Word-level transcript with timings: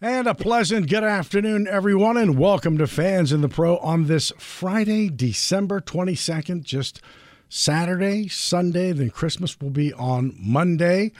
And 0.00 0.28
a 0.28 0.34
pleasant 0.34 0.88
good 0.88 1.02
afternoon, 1.02 1.66
everyone, 1.66 2.16
and 2.16 2.38
welcome 2.38 2.78
to 2.78 2.86
Fans 2.86 3.32
in 3.32 3.40
the 3.40 3.48
Pro 3.48 3.78
on 3.78 4.06
this 4.06 4.30
Friday, 4.38 5.08
December 5.08 5.80
22nd. 5.80 6.62
Just 6.62 7.00
Saturday, 7.48 8.28
Sunday, 8.28 8.92
then 8.92 9.10
Christmas 9.10 9.60
will 9.60 9.70
be 9.70 9.92
on 9.92 10.36
Monday. 10.38 11.10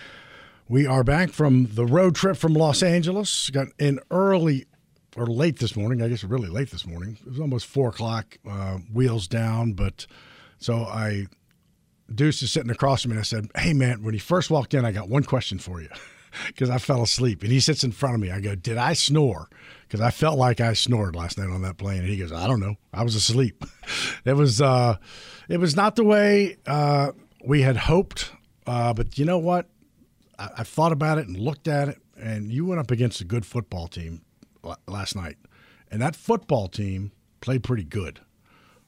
We 0.68 0.86
are 0.86 1.02
back 1.02 1.30
from 1.30 1.66
the 1.74 1.86
road 1.86 2.14
trip 2.14 2.36
from 2.36 2.54
Los 2.54 2.80
Angeles. 2.80 3.50
Got 3.50 3.66
in 3.80 3.98
early 4.12 4.66
or 5.16 5.26
late 5.26 5.58
this 5.58 5.74
morning. 5.74 6.00
I 6.00 6.06
guess 6.06 6.22
really 6.22 6.48
late 6.48 6.70
this 6.70 6.86
morning. 6.86 7.18
It 7.26 7.30
was 7.30 7.40
almost 7.40 7.66
four 7.66 7.88
o'clock, 7.88 8.38
uh, 8.48 8.76
wheels 8.92 9.26
down. 9.26 9.72
But 9.72 10.06
so 10.60 10.84
I, 10.84 11.26
Deuce 12.14 12.42
is 12.42 12.52
sitting 12.52 12.70
across 12.70 13.02
from 13.02 13.10
me, 13.10 13.14
and 13.14 13.20
I 13.20 13.24
said, 13.24 13.48
Hey, 13.56 13.72
man, 13.72 14.04
when 14.04 14.14
he 14.14 14.20
first 14.20 14.52
walked 14.52 14.72
in, 14.72 14.84
I 14.84 14.92
got 14.92 15.08
one 15.08 15.24
question 15.24 15.58
for 15.58 15.82
you. 15.82 15.88
because 16.46 16.70
I 16.70 16.78
fell 16.78 17.02
asleep. 17.02 17.42
And 17.42 17.52
he 17.52 17.60
sits 17.60 17.84
in 17.84 17.92
front 17.92 18.14
of 18.14 18.20
me. 18.20 18.30
I 18.30 18.40
go, 18.40 18.54
Did 18.54 18.76
I 18.76 18.92
snore? 18.92 19.48
Because 19.82 20.00
I 20.00 20.10
felt 20.10 20.38
like 20.38 20.60
I 20.60 20.74
snored 20.74 21.16
last 21.16 21.38
night 21.38 21.50
on 21.50 21.62
that 21.62 21.78
plane. 21.78 22.00
And 22.00 22.08
he 22.08 22.18
goes, 22.18 22.32
I 22.32 22.46
don't 22.46 22.60
know. 22.60 22.76
I 22.92 23.02
was 23.02 23.14
asleep. 23.14 23.64
it 24.24 24.34
was 24.34 24.60
uh, 24.60 24.96
it 25.48 25.58
was 25.58 25.74
not 25.76 25.96
the 25.96 26.04
way 26.04 26.56
uh, 26.66 27.12
we 27.44 27.62
had 27.62 27.76
hoped. 27.76 28.32
Uh, 28.66 28.92
but 28.92 29.18
you 29.18 29.24
know 29.24 29.38
what? 29.38 29.66
I, 30.38 30.48
I 30.58 30.62
thought 30.64 30.92
about 30.92 31.18
it 31.18 31.26
and 31.26 31.38
looked 31.38 31.68
at 31.68 31.88
it. 31.88 31.98
And 32.20 32.52
you 32.52 32.66
went 32.66 32.80
up 32.80 32.90
against 32.90 33.20
a 33.20 33.24
good 33.24 33.46
football 33.46 33.86
team 33.86 34.22
last 34.86 35.14
night, 35.14 35.36
and 35.90 36.02
that 36.02 36.16
football 36.16 36.68
team 36.68 37.12
played 37.40 37.62
pretty 37.62 37.84
good, 37.84 38.20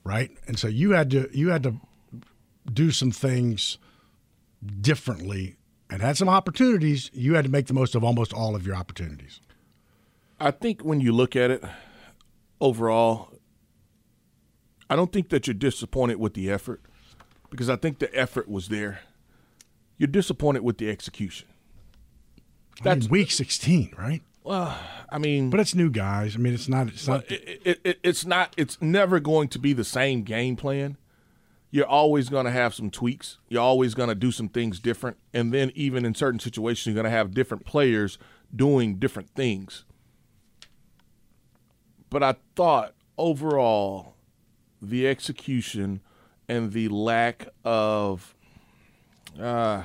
right? 0.04 0.30
And 0.46 0.58
so 0.58 0.68
you 0.68 0.92
had 0.92 1.10
to 1.10 1.28
you 1.32 1.50
had 1.50 1.62
to 1.62 1.76
do 2.72 2.90
some 2.90 3.10
things 3.10 3.78
differently 4.80 5.56
and 5.91 6.02
had 6.02 6.16
some 6.16 6.28
opportunities, 6.28 7.10
you 7.12 7.34
had 7.34 7.44
to 7.44 7.50
make 7.50 7.66
the 7.66 7.74
most 7.74 7.94
of 7.94 8.05
almost 8.05 8.33
all 8.33 8.55
of 8.55 8.66
your 8.66 8.77
opportunities. 8.77 9.41
I 10.38 10.50
think 10.52 10.82
when 10.82 11.00
you 11.00 11.12
look 11.12 11.36
at 11.36 11.50
it 11.50 11.62
overall, 12.60 13.34
I 14.88 14.97
don't 14.97 15.12
think 15.12 15.28
that 15.30 15.47
you're 15.47 15.55
disappointed 15.55 16.19
with 16.19 16.34
the 16.34 16.50
effort 16.50 16.80
because 17.50 17.69
I 17.69 17.77
think 17.77 17.98
the 17.98 18.14
effort 18.16 18.48
was 18.48 18.69
there. 18.69 19.00
You're 19.98 20.06
disappointed 20.06 20.62
with 20.62 20.78
the 20.78 20.88
execution. 20.88 21.48
That's 22.82 23.06
I 23.06 23.08
mean, 23.08 23.10
week 23.10 23.30
16, 23.30 23.94
right? 23.98 24.22
Well, 24.42 24.78
I 25.10 25.19
mean, 25.19 25.50
but 25.50 25.60
it's 25.60 25.75
new 25.75 25.91
guys. 25.91 26.34
I 26.34 26.38
mean, 26.38 26.54
it's 26.54 26.69
not. 26.69 26.88
It's 26.88 27.06
not. 27.06 27.30
It, 27.30 27.60
it, 27.64 27.80
it, 27.84 28.00
it's 28.02 28.25
not. 28.25 28.54
It's 28.56 28.80
never 28.80 29.20
going 29.20 29.48
to 29.48 29.58
be 29.58 29.75
the 29.75 29.84
same 29.84 30.22
game 30.22 30.56
plan 30.56 30.97
you're 31.70 31.86
always 31.86 32.28
going 32.28 32.46
to 32.46 32.50
have 32.50 32.74
some 32.74 32.90
tweaks. 32.90 33.38
You're 33.48 33.62
always 33.62 33.94
going 33.94 34.08
to 34.08 34.14
do 34.14 34.32
some 34.32 34.48
things 34.48 34.80
different. 34.80 35.16
And 35.32 35.52
then, 35.52 35.70
even 35.74 36.04
in 36.04 36.14
certain 36.14 36.40
situations, 36.40 36.86
you're 36.86 37.00
going 37.02 37.10
to 37.10 37.16
have 37.16 37.32
different 37.32 37.64
players 37.64 38.18
doing 38.54 38.96
different 38.96 39.30
things. 39.30 39.84
But 42.10 42.24
I 42.24 42.36
thought 42.56 42.94
overall, 43.16 44.16
the 44.82 45.06
execution 45.06 46.00
and 46.48 46.72
the 46.72 46.88
lack 46.88 47.48
of 47.64 48.34
uh, 49.41 49.84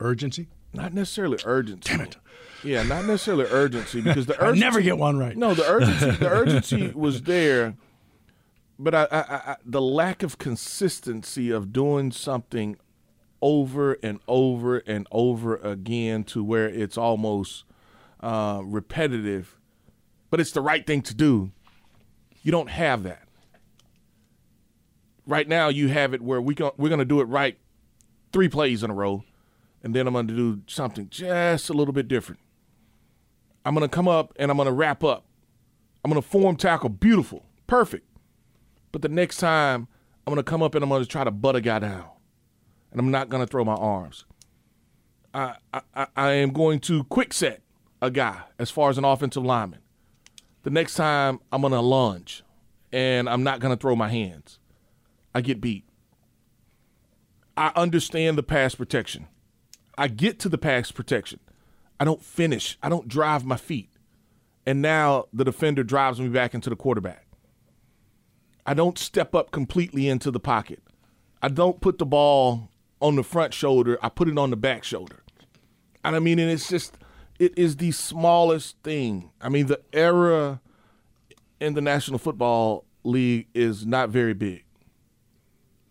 urgency, 0.00 0.48
not 0.72 0.94
necessarily 0.94 1.38
urgency. 1.44 1.90
Damn 1.90 2.00
it. 2.06 2.16
Yeah, 2.62 2.82
not 2.82 3.04
necessarily 3.04 3.44
urgency 3.44 4.00
because 4.00 4.26
the 4.26 4.42
urgency, 4.42 4.64
I 4.64 4.68
never 4.70 4.80
get 4.80 4.96
one 4.96 5.18
right. 5.18 5.36
No, 5.36 5.54
the 5.54 5.66
urgency 5.66 6.10
the 6.12 6.30
urgency 6.30 6.92
was 6.94 7.22
there 7.22 7.74
but 8.82 8.94
I, 8.94 9.06
I, 9.10 9.20
I, 9.52 9.56
the 9.64 9.82
lack 9.82 10.22
of 10.22 10.38
consistency 10.38 11.50
of 11.50 11.70
doing 11.70 12.10
something 12.12 12.78
over 13.42 13.98
and 14.02 14.20
over 14.26 14.78
and 14.78 15.06
over 15.10 15.56
again 15.56 16.24
to 16.24 16.42
where 16.42 16.66
it's 16.66 16.96
almost 16.96 17.64
uh, 18.20 18.62
repetitive, 18.64 19.58
but 20.30 20.40
it's 20.40 20.52
the 20.52 20.62
right 20.62 20.86
thing 20.86 21.02
to 21.02 21.14
do. 21.14 21.52
You 22.42 22.52
don't 22.52 22.70
have 22.70 23.02
that. 23.02 23.28
Right 25.26 25.46
now, 25.46 25.68
you 25.68 25.88
have 25.88 26.14
it 26.14 26.22
where 26.22 26.40
we 26.40 26.54
go, 26.54 26.74
we're 26.78 26.88
going 26.88 27.00
to 27.00 27.04
do 27.04 27.20
it 27.20 27.24
right 27.24 27.58
three 28.32 28.48
plays 28.48 28.82
in 28.82 28.90
a 28.90 28.94
row, 28.94 29.24
and 29.82 29.94
then 29.94 30.06
I'm 30.06 30.14
going 30.14 30.26
to 30.28 30.34
do 30.34 30.62
something 30.66 31.08
just 31.10 31.68
a 31.68 31.74
little 31.74 31.92
bit 31.92 32.08
different. 32.08 32.40
I'm 33.64 33.74
going 33.74 33.88
to 33.88 33.94
come 33.94 34.08
up 34.08 34.32
and 34.36 34.50
I'm 34.50 34.56
going 34.56 34.68
to 34.68 34.72
wrap 34.72 35.04
up. 35.04 35.26
I'm 36.02 36.10
going 36.10 36.20
to 36.22 36.26
form 36.26 36.56
tackle 36.56 36.88
beautiful, 36.88 37.44
perfect. 37.66 38.09
But 38.92 39.02
the 39.02 39.08
next 39.08 39.38
time, 39.38 39.88
I'm 40.26 40.34
going 40.34 40.44
to 40.44 40.48
come 40.48 40.62
up 40.62 40.74
and 40.74 40.82
I'm 40.82 40.90
going 40.90 41.02
to 41.02 41.08
try 41.08 41.24
to 41.24 41.30
butt 41.30 41.56
a 41.56 41.60
guy 41.60 41.78
down. 41.78 42.06
And 42.90 43.00
I'm 43.00 43.10
not 43.10 43.28
going 43.28 43.44
to 43.44 43.46
throw 43.46 43.64
my 43.64 43.74
arms. 43.74 44.24
I, 45.32 45.56
I, 45.72 46.06
I 46.16 46.30
am 46.32 46.52
going 46.52 46.80
to 46.80 47.04
quick 47.04 47.32
set 47.32 47.62
a 48.02 48.10
guy 48.10 48.42
as 48.58 48.70
far 48.70 48.90
as 48.90 48.98
an 48.98 49.04
offensive 49.04 49.44
lineman. 49.44 49.80
The 50.62 50.70
next 50.70 50.94
time, 50.94 51.40
I'm 51.52 51.60
going 51.60 51.72
to 51.72 51.80
lunge 51.80 52.42
and 52.92 53.28
I'm 53.28 53.42
not 53.42 53.60
going 53.60 53.74
to 53.74 53.80
throw 53.80 53.94
my 53.94 54.08
hands. 54.08 54.58
I 55.34 55.40
get 55.40 55.60
beat. 55.60 55.84
I 57.56 57.72
understand 57.76 58.36
the 58.38 58.42
pass 58.42 58.74
protection. 58.74 59.28
I 59.96 60.08
get 60.08 60.38
to 60.40 60.48
the 60.48 60.58
pass 60.58 60.90
protection. 60.90 61.40
I 61.98 62.04
don't 62.04 62.22
finish. 62.22 62.78
I 62.82 62.88
don't 62.88 63.06
drive 63.06 63.44
my 63.44 63.56
feet. 63.56 63.90
And 64.66 64.82
now 64.82 65.26
the 65.32 65.44
defender 65.44 65.82
drives 65.82 66.20
me 66.20 66.28
back 66.28 66.54
into 66.54 66.70
the 66.70 66.76
quarterback. 66.76 67.26
I 68.70 68.74
don't 68.74 68.96
step 68.96 69.34
up 69.34 69.50
completely 69.50 70.06
into 70.06 70.30
the 70.30 70.38
pocket. 70.38 70.80
I 71.42 71.48
don't 71.48 71.80
put 71.80 71.98
the 71.98 72.06
ball 72.06 72.70
on 73.00 73.16
the 73.16 73.24
front 73.24 73.52
shoulder. 73.52 73.98
I 74.00 74.08
put 74.08 74.28
it 74.28 74.38
on 74.38 74.50
the 74.50 74.56
back 74.56 74.84
shoulder. 74.84 75.24
And 76.04 76.14
I 76.14 76.20
mean, 76.20 76.38
and 76.38 76.48
it's 76.48 76.68
just, 76.68 76.96
it 77.40 77.52
is 77.58 77.78
the 77.78 77.90
smallest 77.90 78.76
thing. 78.84 79.32
I 79.40 79.48
mean, 79.48 79.66
the 79.66 79.80
error 79.92 80.60
in 81.58 81.74
the 81.74 81.80
National 81.80 82.20
Football 82.20 82.84
League 83.02 83.48
is 83.54 83.84
not 83.84 84.10
very 84.10 84.34
big. 84.34 84.62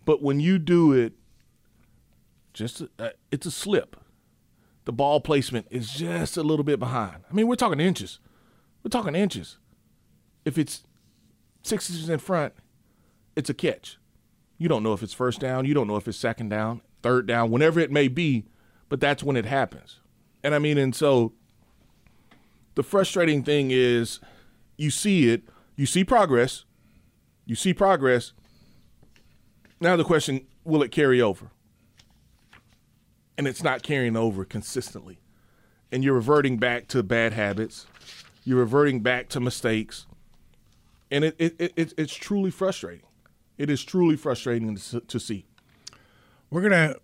But 0.05 0.21
when 0.23 0.39
you 0.39 0.57
do 0.57 0.93
it, 0.93 1.11
just 2.53 2.83
uh, 2.97 3.09
it's 3.29 3.45
a 3.45 3.51
slip. 3.51 3.97
The 4.85 4.93
ball 4.93 5.19
placement 5.19 5.67
is 5.69 5.91
just 5.91 6.37
a 6.37 6.43
little 6.43 6.63
bit 6.63 6.79
behind. 6.79 7.23
I 7.29 7.33
mean, 7.33 7.49
we're 7.49 7.55
talking 7.55 7.81
inches. 7.81 8.19
We're 8.83 8.89
talking 8.89 9.15
inches. 9.15 9.57
If 10.45 10.57
it's 10.57 10.83
six 11.61 11.89
inches 11.89 12.07
in 12.07 12.19
front, 12.19 12.53
it's 13.35 13.49
a 13.49 13.53
catch. 13.53 13.97
You 14.57 14.67
don't 14.67 14.83
know 14.83 14.93
if 14.93 15.03
it's 15.03 15.13
first 15.13 15.39
down, 15.39 15.65
you 15.65 15.73
don't 15.73 15.87
know 15.87 15.95
if 15.95 16.07
it's 16.07 16.17
second 16.17 16.49
down, 16.49 16.81
third 17.01 17.25
down, 17.27 17.49
whenever 17.49 17.79
it 17.79 17.91
may 17.91 18.07
be, 18.07 18.45
but 18.89 18.99
that's 18.99 19.23
when 19.23 19.37
it 19.37 19.45
happens. 19.45 19.99
And 20.43 20.53
I 20.53 20.59
mean, 20.59 20.77
and 20.77 20.95
so 20.95 21.33
the 22.75 22.83
frustrating 22.83 23.43
thing 23.43 23.71
is 23.71 24.19
you 24.77 24.91
see 24.91 25.29
it, 25.29 25.43
you 25.75 25.85
see 25.85 26.03
progress, 26.03 26.65
you 27.45 27.55
see 27.55 27.73
progress. 27.73 28.33
Now 29.79 29.95
the 29.95 30.03
question, 30.03 30.45
will 30.63 30.83
it 30.83 30.91
carry 30.91 31.21
over? 31.21 31.51
And 33.37 33.47
it's 33.47 33.63
not 33.63 33.83
carrying 33.83 34.17
over 34.17 34.43
consistently. 34.43 35.19
And 35.91 36.03
you're 36.03 36.13
reverting 36.13 36.57
back 36.57 36.87
to 36.89 37.01
bad 37.01 37.33
habits. 37.33 37.87
You're 38.43 38.59
reverting 38.59 38.99
back 38.99 39.29
to 39.29 39.39
mistakes 39.39 40.05
and 41.11 41.23
it, 41.23 41.35
it, 41.39 41.73
it 41.75 41.93
it's 41.97 42.13
truly 42.13 42.51
frustrating. 42.51 43.05
It 43.59 43.69
is 43.69 43.83
truly 43.83 44.15
frustrating 44.15 44.77
to, 44.77 45.19
see. 45.19 45.45
We're 46.49 46.61
gonna 46.61 46.95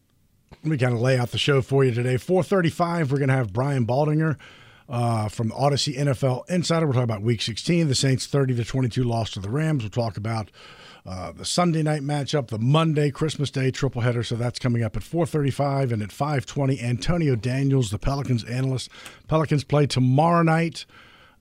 let 0.51 0.65
me 0.65 0.77
kind 0.77 0.93
of 0.93 1.01
lay 1.01 1.19
out 1.19 1.31
the 1.31 1.37
show 1.37 1.61
for 1.61 1.83
you 1.83 1.93
today. 1.93 2.15
Four 2.15 2.43
thirty-five. 2.43 3.11
We're 3.11 3.19
gonna 3.19 3.33
have 3.33 3.53
Brian 3.53 3.85
Baldinger. 3.85 4.37
Uh, 4.87 5.27
from 5.27 5.49
Audacy 5.49 5.97
NFL 5.97 6.47
Insider. 6.47 6.85
We'll 6.85 6.93
talk 6.93 7.03
about 7.05 7.23
Week 7.23 7.41
16. 7.41 7.87
The 7.87 7.95
Saints 7.95 8.27
30 8.27 8.55
to 8.57 8.63
22 8.63 9.03
loss 9.03 9.31
to 9.31 9.39
the 9.39 9.49
Rams. 9.49 9.81
We'll 9.81 9.89
talk 9.89 10.15
about 10.15 10.51
uh, 11.07 11.31
the 11.31 11.43
Sunday 11.43 11.81
night 11.81 12.03
matchup, 12.03 12.49
the 12.49 12.59
Monday 12.59 13.09
Christmas 13.09 13.49
Day 13.49 13.71
triple 13.71 14.01
header. 14.01 14.21
So 14.21 14.35
that's 14.35 14.59
coming 14.59 14.83
up 14.83 14.95
at 14.95 15.01
4:35 15.01 15.91
and 15.91 16.03
at 16.03 16.09
5:20. 16.09 16.83
Antonio 16.83 17.35
Daniels, 17.35 17.89
the 17.89 17.97
Pelicans 17.97 18.43
analyst. 18.43 18.89
Pelicans 19.27 19.63
play 19.63 19.87
tomorrow 19.87 20.43
night 20.43 20.85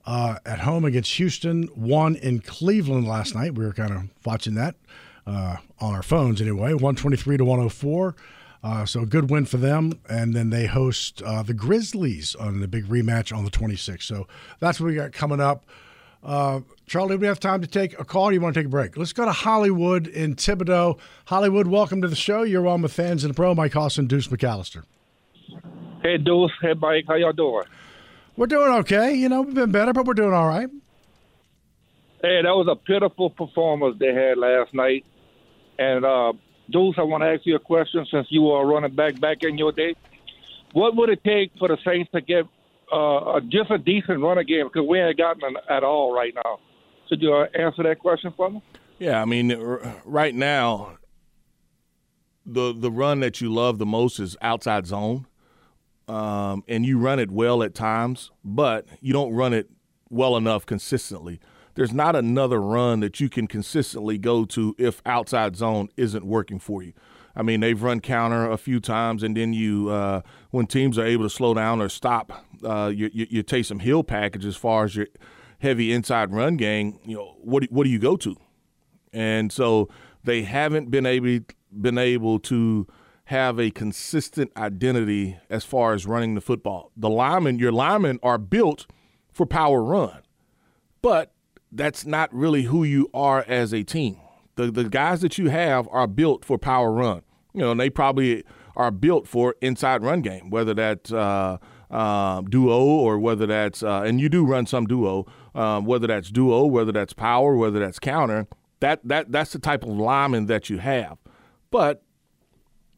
uh, 0.07 0.39
at 0.43 0.61
home 0.61 0.83
against 0.83 1.13
Houston, 1.13 1.69
won 1.75 2.15
in 2.15 2.39
Cleveland 2.39 3.07
last 3.07 3.35
night. 3.35 3.53
We 3.53 3.63
were 3.63 3.73
kind 3.73 3.93
of 3.93 4.25
watching 4.25 4.55
that 4.55 4.75
uh, 5.27 5.57
on 5.79 5.95
our 5.95 6.03
phones 6.03 6.41
anyway, 6.41 6.73
123 6.73 7.37
to 7.37 7.45
104. 7.45 8.15
Uh, 8.63 8.85
so 8.85 9.01
a 9.01 9.05
good 9.05 9.29
win 9.29 9.45
for 9.45 9.57
them, 9.57 9.99
and 10.09 10.33
then 10.33 10.49
they 10.49 10.65
host 10.65 11.21
uh, 11.21 11.43
the 11.43 11.53
Grizzlies 11.53 12.33
on 12.35 12.61
the 12.61 12.67
big 12.67 12.85
rematch 12.85 13.35
on 13.35 13.45
the 13.45 13.51
26th. 13.51 14.01
So 14.01 14.27
that's 14.59 14.79
what 14.79 14.87
we 14.87 14.95
got 14.95 15.11
coming 15.11 15.39
up. 15.39 15.65
Uh, 16.23 16.61
Charlie, 16.87 17.15
do 17.15 17.19
we 17.19 17.27
have 17.27 17.39
time 17.39 17.61
to 17.61 17.67
take 17.67 17.99
a 17.99 18.03
call? 18.03 18.25
Or 18.25 18.31
do 18.31 18.35
you 18.35 18.41
want 18.41 18.55
to 18.55 18.59
take 18.59 18.65
a 18.65 18.69
break? 18.69 18.97
Let's 18.97 19.13
go 19.13 19.25
to 19.25 19.31
Hollywood 19.31 20.07
in 20.07 20.35
Thibodaux. 20.35 20.97
Hollywood, 21.25 21.67
welcome 21.67 22.01
to 22.01 22.07
the 22.07 22.15
show. 22.15 22.41
You're 22.41 22.65
on 22.65 22.81
with 22.81 22.91
fans 22.91 23.21
the 23.21 23.33
pro. 23.33 23.53
Mike 23.53 23.73
Hoss 23.73 23.97
Deuce 23.97 24.27
McAllister. 24.27 24.83
Hey, 26.01 26.17
Deuce. 26.17 26.51
Hey, 26.61 26.73
Mike. 26.73 27.05
How 27.07 27.15
y'all 27.15 27.33
doing? 27.33 27.65
We're 28.35 28.47
doing 28.47 28.71
okay. 28.79 29.13
You 29.13 29.29
know, 29.29 29.43
we've 29.43 29.53
been 29.53 29.71
better, 29.71 29.93
but 29.93 30.05
we're 30.05 30.15
doing 30.15 30.33
all 30.33 30.47
right. 30.47 30.69
Hey, 32.23 32.41
that 32.41 32.55
was 32.55 32.67
a 32.67 32.75
pitiful 32.75 33.29
performance 33.29 33.97
they 33.99 34.13
had 34.13 34.39
last 34.39 34.73
night. 34.73 35.05
And 35.77 36.05
uh, 36.05 36.33
Deuce, 36.69 36.95
I 36.97 37.03
want 37.03 37.23
to 37.23 37.27
ask 37.27 37.45
you 37.45 37.55
a 37.55 37.59
question 37.59 38.05
since 38.09 38.27
you 38.29 38.43
were 38.43 38.65
running 38.65 38.95
back 38.95 39.19
back 39.19 39.43
in 39.43 39.57
your 39.57 39.71
day. 39.71 39.95
What 40.73 40.95
would 40.95 41.09
it 41.09 41.23
take 41.23 41.51
for 41.57 41.67
the 41.67 41.77
Saints 41.85 42.11
to 42.13 42.21
get 42.21 42.45
uh, 42.91 43.39
just 43.47 43.71
a 43.71 43.77
decent 43.77 44.21
running 44.21 44.45
game? 44.45 44.67
Because 44.67 44.87
we 44.87 44.99
ain't 44.99 45.17
gotten 45.17 45.55
it 45.55 45.63
at 45.69 45.83
all 45.83 46.13
right 46.13 46.33
now. 46.35 46.59
Could 47.09 47.21
you 47.21 47.33
uh, 47.33 47.47
answer 47.53 47.83
that 47.83 47.99
question 47.99 48.33
for 48.35 48.49
me? 48.49 48.61
Yeah, 48.99 49.21
I 49.21 49.25
mean, 49.25 49.51
right 50.05 50.33
now, 50.33 50.97
the 52.45 52.73
the 52.73 52.91
run 52.91 53.19
that 53.19 53.41
you 53.41 53.53
love 53.53 53.77
the 53.77 53.85
most 53.85 54.19
is 54.19 54.37
outside 54.41 54.87
zone, 54.87 55.27
um, 56.07 56.63
and 56.67 56.85
you 56.85 56.97
run 56.97 57.19
it 57.19 57.31
well 57.31 57.61
at 57.63 57.75
times, 57.75 58.31
but 58.43 58.87
you 59.01 59.11
don't 59.11 59.33
run 59.33 59.53
it 59.53 59.69
well 60.09 60.37
enough 60.37 60.65
consistently 60.65 61.39
there's 61.75 61.93
not 61.93 62.15
another 62.15 62.59
run 62.61 63.01
that 63.01 63.19
you 63.19 63.29
can 63.29 63.47
consistently 63.47 64.17
go 64.17 64.45
to 64.45 64.75
if 64.77 65.01
outside 65.05 65.55
zone 65.55 65.89
isn't 65.95 66.25
working 66.25 66.59
for 66.59 66.81
you. 66.81 66.93
I 67.35 67.43
mean, 67.43 67.59
they've 67.59 67.81
run 67.81 67.99
counter 67.99 68.49
a 68.49 68.57
few 68.57 68.79
times, 68.79 69.21
and 69.21 69.35
then 69.35 69.51
you, 69.51 69.89
uh, 69.89 70.21
when 70.51 70.67
teams 70.67 70.97
are 70.97 71.05
able 71.05 71.25
to 71.25 71.29
slow 71.29 71.53
down 71.53 71.81
or 71.81 71.89
stop, 71.89 72.45
uh, 72.63 72.91
you, 72.95 73.09
you, 73.13 73.27
you 73.29 73.43
take 73.43 73.65
some 73.65 73.79
hill 73.79 74.03
package 74.03 74.45
as 74.45 74.55
far 74.55 74.85
as 74.85 74.95
your 74.95 75.07
heavy 75.59 75.91
inside 75.91 76.31
run 76.31 76.55
game. 76.55 76.97
You 77.03 77.17
know, 77.17 77.35
what 77.41 77.63
do, 77.63 77.67
what 77.69 77.83
do 77.83 77.89
you 77.89 77.99
go 77.99 78.15
to? 78.17 78.37
And 79.11 79.51
so 79.51 79.89
they 80.23 80.43
haven't 80.43 80.91
been 80.91 81.05
able 81.05 81.45
been 81.81 81.97
able 81.97 82.39
to 82.39 82.87
have 83.25 83.59
a 83.59 83.69
consistent 83.71 84.51
identity 84.55 85.37
as 85.49 85.65
far 85.65 85.93
as 85.93 86.05
running 86.05 86.35
the 86.35 86.41
football. 86.41 86.91
The 86.95 87.09
linemen, 87.09 87.59
your 87.59 87.71
linemen 87.71 88.19
are 88.23 88.37
built 88.37 88.85
for 89.33 89.45
power 89.45 89.83
run, 89.83 90.21
but 91.01 91.34
that's 91.75 92.05
not 92.05 92.33
really 92.33 92.63
who 92.63 92.83
you 92.83 93.09
are 93.13 93.43
as 93.47 93.73
a 93.73 93.83
team. 93.83 94.17
The 94.55 94.71
the 94.71 94.85
guys 94.85 95.21
that 95.21 95.37
you 95.37 95.49
have 95.49 95.87
are 95.91 96.07
built 96.07 96.45
for 96.45 96.57
power 96.57 96.91
run. 96.91 97.21
You 97.53 97.61
know, 97.61 97.73
they 97.73 97.89
probably 97.89 98.43
are 98.75 98.91
built 98.91 99.27
for 99.27 99.55
inside 99.61 100.03
run 100.03 100.21
game, 100.21 100.49
whether 100.49 100.73
that's 100.73 101.11
uh, 101.11 101.57
uh, 101.91 102.41
duo 102.41 102.79
or 102.79 103.19
whether 103.19 103.45
that's 103.45 103.83
uh, 103.83 104.03
and 104.05 104.19
you 104.19 104.29
do 104.29 104.45
run 104.45 104.65
some 104.65 104.85
duo, 104.85 105.25
um, 105.53 105.85
whether 105.85 106.07
that's 106.07 106.29
duo, 106.29 106.65
whether 106.65 106.91
that's 106.91 107.13
power, 107.13 107.55
whether 107.55 107.79
that's 107.79 107.99
counter. 107.99 108.47
That 108.79 109.01
that 109.05 109.31
that's 109.31 109.53
the 109.53 109.59
type 109.59 109.83
of 109.83 109.89
lineman 109.89 110.47
that 110.47 110.69
you 110.69 110.79
have, 110.79 111.17
but 111.71 112.03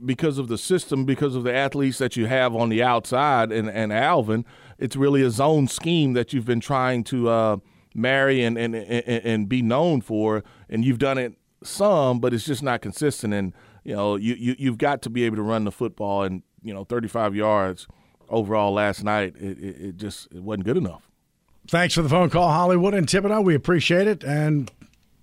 because 0.04 0.38
of 0.38 0.48
the 0.48 0.58
system, 0.58 1.06
because 1.06 1.36
of 1.36 1.44
the 1.44 1.54
athletes 1.54 1.98
that 1.98 2.16
you 2.16 2.28
have 2.28 2.56
on 2.56 2.70
the 2.70 2.84
outside 2.84 3.52
and, 3.52 3.68
and 3.68 3.92
Alvin, 3.92 4.46
it's 4.78 4.96
really 4.96 5.24
a 5.24 5.32
zone 5.32 5.68
scheme 5.68 6.14
that 6.14 6.34
you've 6.34 6.46
been 6.46 6.60
trying 6.60 7.04
to 7.06 7.30
uh, 7.30 7.58
marry 7.98 8.44
and, 8.44 8.58
and, 8.58 8.76
and, 8.76 9.26
and 9.26 9.50
be 9.50 9.62
known 9.62 10.02
for. 10.02 10.44
And 10.70 10.86
you've 10.86 11.00
done 11.00 11.18
it 11.18 11.34
some, 11.64 12.20
but 12.20 12.34
it's 12.34 12.46
just 12.46 12.64
not 12.64 12.82
consistent. 12.82 13.34
And, 13.34 13.54
you 13.84 13.96
know, 13.96 14.16
you, 14.16 14.36
you, 14.36 14.56
you've 14.58 14.78
got 14.78 15.02
to 15.04 15.10
be 15.10 15.24
able 15.24 15.38
to 15.38 15.42
run 15.42 15.64
the 15.64 15.72
football 15.72 16.24
and, 16.24 16.44
you 16.64 16.74
know, 16.74 16.84
35 16.84 17.36
yards 17.36 17.88
overall 18.30 18.74
last 18.74 19.04
night. 19.04 19.36
It, 19.38 19.58
it, 19.60 19.82
it 19.82 19.98
just 19.98 20.28
it 20.34 20.44
wasn't 20.44 20.66
good 20.66 20.78
enough. 20.78 21.10
Thanks 21.70 21.96
for 21.96 22.02
the 22.02 22.10
phone 22.10 22.30
call, 22.30 22.50
Hollywood 22.50 22.94
and 22.94 23.08
Thibodaux. 23.08 23.44
We 23.44 23.56
appreciate 23.56 24.08
it. 24.08 24.24
And 24.24 24.72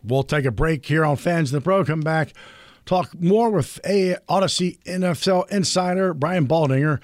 we'll 0.02 0.24
take 0.24 0.44
a 0.44 0.50
break 0.50 0.84
here 0.84 1.04
on 1.04 1.16
Fans 1.16 1.52
of 1.52 1.62
the 1.62 1.64
Pro. 1.64 1.84
Come 1.84 2.00
back, 2.00 2.34
talk 2.84 3.18
more 3.18 3.50
with 3.50 3.80
a 3.86 4.16
Audacy 4.28 4.78
NFL 4.84 5.50
insider, 5.50 6.12
Brian 6.12 6.46
Baldinger. 6.46 7.00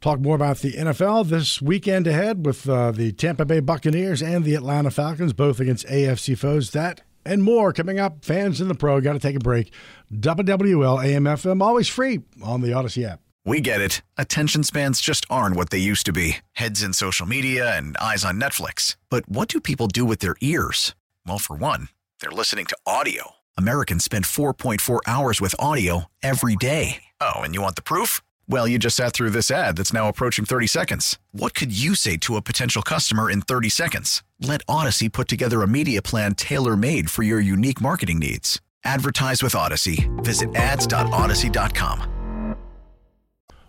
Talk 0.00 0.20
more 0.20 0.36
about 0.36 0.58
the 0.58 0.72
NFL 0.72 1.28
this 1.28 1.60
weekend 1.60 2.06
ahead 2.06 2.44
with 2.44 2.68
uh, 2.68 2.92
the 2.92 3.12
Tampa 3.12 3.44
Bay 3.44 3.60
Buccaneers 3.60 4.22
and 4.22 4.44
the 4.44 4.54
Atlanta 4.54 4.90
Falcons, 4.90 5.32
both 5.32 5.58
against 5.58 5.86
AFC 5.86 6.36
foes. 6.36 6.70
That 6.72 7.00
and 7.24 7.42
more 7.42 7.72
coming 7.72 7.98
up. 7.98 8.24
Fans 8.24 8.60
in 8.60 8.68
the 8.68 8.74
pro, 8.74 9.00
got 9.00 9.14
to 9.14 9.18
take 9.18 9.36
a 9.36 9.40
break. 9.40 9.72
WWL 10.12 11.04
AMFM, 11.04 11.62
always 11.62 11.88
free 11.88 12.20
on 12.42 12.60
the 12.60 12.68
Audacy 12.68 13.06
app. 13.06 13.20
We 13.44 13.60
get 13.60 13.80
it. 13.80 14.02
Attention 14.18 14.64
spans 14.64 15.00
just 15.00 15.24
aren't 15.30 15.54
what 15.56 15.70
they 15.70 15.78
used 15.78 16.06
to 16.06 16.12
be 16.12 16.38
heads 16.52 16.82
in 16.82 16.92
social 16.92 17.26
media 17.26 17.76
and 17.76 17.96
eyes 17.98 18.24
on 18.24 18.40
Netflix. 18.40 18.96
But 19.08 19.28
what 19.28 19.48
do 19.48 19.60
people 19.60 19.86
do 19.86 20.04
with 20.04 20.18
their 20.18 20.36
ears? 20.40 20.94
Well, 21.26 21.38
for 21.38 21.56
one, 21.56 21.88
they're 22.20 22.30
listening 22.30 22.66
to 22.66 22.76
audio. 22.86 23.32
Americans 23.56 24.04
spend 24.04 24.24
4.4 24.24 25.00
hours 25.06 25.40
with 25.40 25.54
audio 25.58 26.06
every 26.22 26.56
day. 26.56 27.04
Oh, 27.20 27.36
and 27.36 27.54
you 27.54 27.62
want 27.62 27.76
the 27.76 27.82
proof? 27.82 28.20
Well, 28.48 28.68
you 28.68 28.78
just 28.78 28.96
sat 28.96 29.12
through 29.12 29.30
this 29.30 29.50
ad 29.50 29.76
that's 29.76 29.92
now 29.92 30.08
approaching 30.08 30.44
30 30.44 30.68
seconds. 30.68 31.18
What 31.32 31.54
could 31.54 31.76
you 31.76 31.96
say 31.96 32.16
to 32.18 32.36
a 32.36 32.42
potential 32.42 32.80
customer 32.80 33.28
in 33.28 33.42
30 33.42 33.68
seconds? 33.68 34.22
Let 34.40 34.64
Audacy 34.66 35.12
put 35.12 35.26
together 35.26 35.62
a 35.62 35.66
media 35.66 36.00
plan 36.00 36.34
tailor 36.34 36.76
made 36.76 37.10
for 37.10 37.24
your 37.24 37.40
unique 37.40 37.80
marketing 37.80 38.20
needs. 38.20 38.60
Advertise 38.84 39.42
with 39.42 39.54
Audacy. 39.54 40.08
Visit 40.24 40.54
ads.audacy.com. 40.54 42.56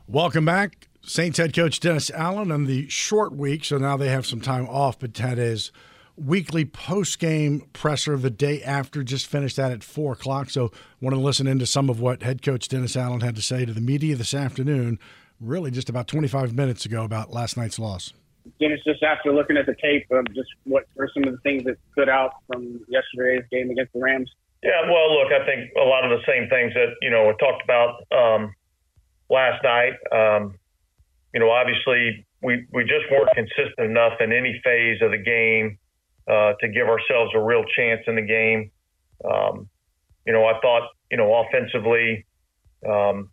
Welcome 0.05 0.45
back. 0.45 0.87
Saints 1.01 1.39
head 1.39 1.55
coach 1.55 1.79
Dennis 1.79 2.11
Allen 2.11 2.51
on 2.51 2.65
the 2.65 2.87
short 2.87 3.35
week, 3.35 3.65
so 3.65 3.77
now 3.77 3.97
they 3.97 4.09
have 4.09 4.27
some 4.27 4.41
time 4.41 4.67
off, 4.67 4.99
but 4.99 5.13
Ted 5.13 5.39
is 5.39 5.71
weekly 6.17 6.65
post 6.65 7.19
game 7.19 7.69
presser 7.73 8.17
the 8.17 8.29
day 8.29 8.61
after. 8.63 9.03
Just 9.03 9.27
finished 9.27 9.55
that 9.57 9.71
at 9.71 9.83
four 9.83 10.13
o'clock. 10.13 10.49
So 10.49 10.71
want 10.99 11.15
to 11.15 11.21
listen 11.21 11.47
into 11.47 11.65
some 11.65 11.89
of 11.89 11.99
what 11.99 12.23
head 12.23 12.41
coach 12.41 12.67
Dennis 12.67 12.95
Allen 12.95 13.21
had 13.21 13.35
to 13.35 13.41
say 13.41 13.65
to 13.65 13.73
the 13.73 13.81
media 13.81 14.15
this 14.15 14.33
afternoon. 14.33 14.99
Really, 15.39 15.69
just 15.69 15.89
about 15.89 16.07
25 16.07 16.53
minutes 16.53 16.85
ago 16.85 17.03
about 17.03 17.31
last 17.31 17.57
night's 17.57 17.77
loss. 17.77 18.11
Dennis, 18.59 18.79
just 18.85 19.03
after 19.03 19.31
looking 19.31 19.57
at 19.57 19.65
the 19.65 19.75
tape, 19.81 20.07
um, 20.11 20.25
just 20.33 20.49
what 20.63 20.85
were 20.95 21.09
some 21.13 21.23
of 21.25 21.33
the 21.33 21.39
things 21.41 21.63
that 21.65 21.77
stood 21.91 22.09
out 22.09 22.31
from 22.47 22.79
yesterday's 22.87 23.43
game 23.51 23.69
against 23.69 23.93
the 23.93 23.99
Rams? 23.99 24.31
Yeah, 24.63 24.89
well, 24.89 25.13
look, 25.13 25.31
I 25.31 25.45
think 25.45 25.69
a 25.77 25.83
lot 25.83 26.03
of 26.03 26.17
the 26.17 26.25
same 26.25 26.49
things 26.49 26.73
that 26.73 26.95
you 27.01 27.11
know 27.11 27.25
were 27.25 27.35
talked 27.35 27.63
about 27.63 28.01
um, 28.11 28.55
last 29.29 29.63
night. 29.63 29.93
Um, 30.11 30.55
you 31.33 31.39
know, 31.39 31.51
obviously 31.51 32.25
we 32.41 32.65
we 32.71 32.83
just 32.83 33.05
weren't 33.11 33.29
consistent 33.35 33.91
enough 33.91 34.13
in 34.19 34.31
any 34.31 34.59
phase 34.63 35.01
of 35.01 35.11
the 35.11 35.17
game 35.17 35.77
uh, 36.27 36.53
to 36.59 36.67
give 36.67 36.87
ourselves 36.87 37.31
a 37.35 37.39
real 37.39 37.63
chance 37.75 38.01
in 38.07 38.15
the 38.15 38.21
game. 38.21 38.71
Um, 39.23 39.69
you 40.25 40.33
know, 40.33 40.45
I 40.45 40.59
thought, 40.61 40.89
you 41.09 41.17
know, 41.17 41.33
offensively, 41.33 42.25
um, 42.87 43.29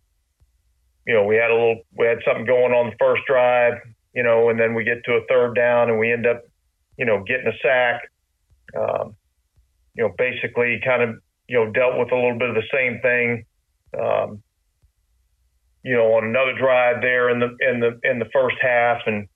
you 1.05 1.13
know, 1.13 1.25
we 1.25 1.35
had 1.35 1.51
a 1.51 1.53
little, 1.53 1.81
we 1.97 2.07
had 2.07 2.19
something 2.25 2.45
going 2.45 2.71
on 2.73 2.89
the 2.89 2.95
first 2.99 3.23
drive, 3.27 3.73
you 4.13 4.23
know, 4.23 4.49
and 4.49 4.59
then 4.59 4.73
we 4.73 4.83
get 4.83 5.03
to 5.05 5.13
a 5.13 5.25
third 5.27 5.55
down 5.55 5.89
and 5.89 5.99
we 5.99 6.11
end 6.11 6.25
up, 6.25 6.41
you 6.97 7.05
know, 7.05 7.23
getting 7.23 7.47
a 7.47 7.57
sack. 7.61 8.01
Um, 8.75 9.15
you 9.95 10.03
know, 10.03 10.13
basically 10.17 10.81
kind 10.83 11.01
of, 11.01 11.15
you 11.47 11.57
know, 11.57 11.71
dealt 11.71 11.97
with 11.97 12.11
a 12.11 12.15
little 12.15 12.37
bit 12.37 12.49
of 12.49 12.55
the 12.55 12.67
same 12.73 12.99
thing. 13.01 13.45
Um, 13.97 14.43
you 15.83 15.95
know, 15.95 16.13
on 16.15 16.25
another 16.25 16.57
drive 16.57 17.01
there 17.01 17.29
in 17.29 17.39
the 17.39 17.55
in 17.61 17.79
the 17.79 17.99
in 18.03 18.19
the 18.19 18.29
first 18.33 18.57
half, 18.59 19.01
and 19.05 19.27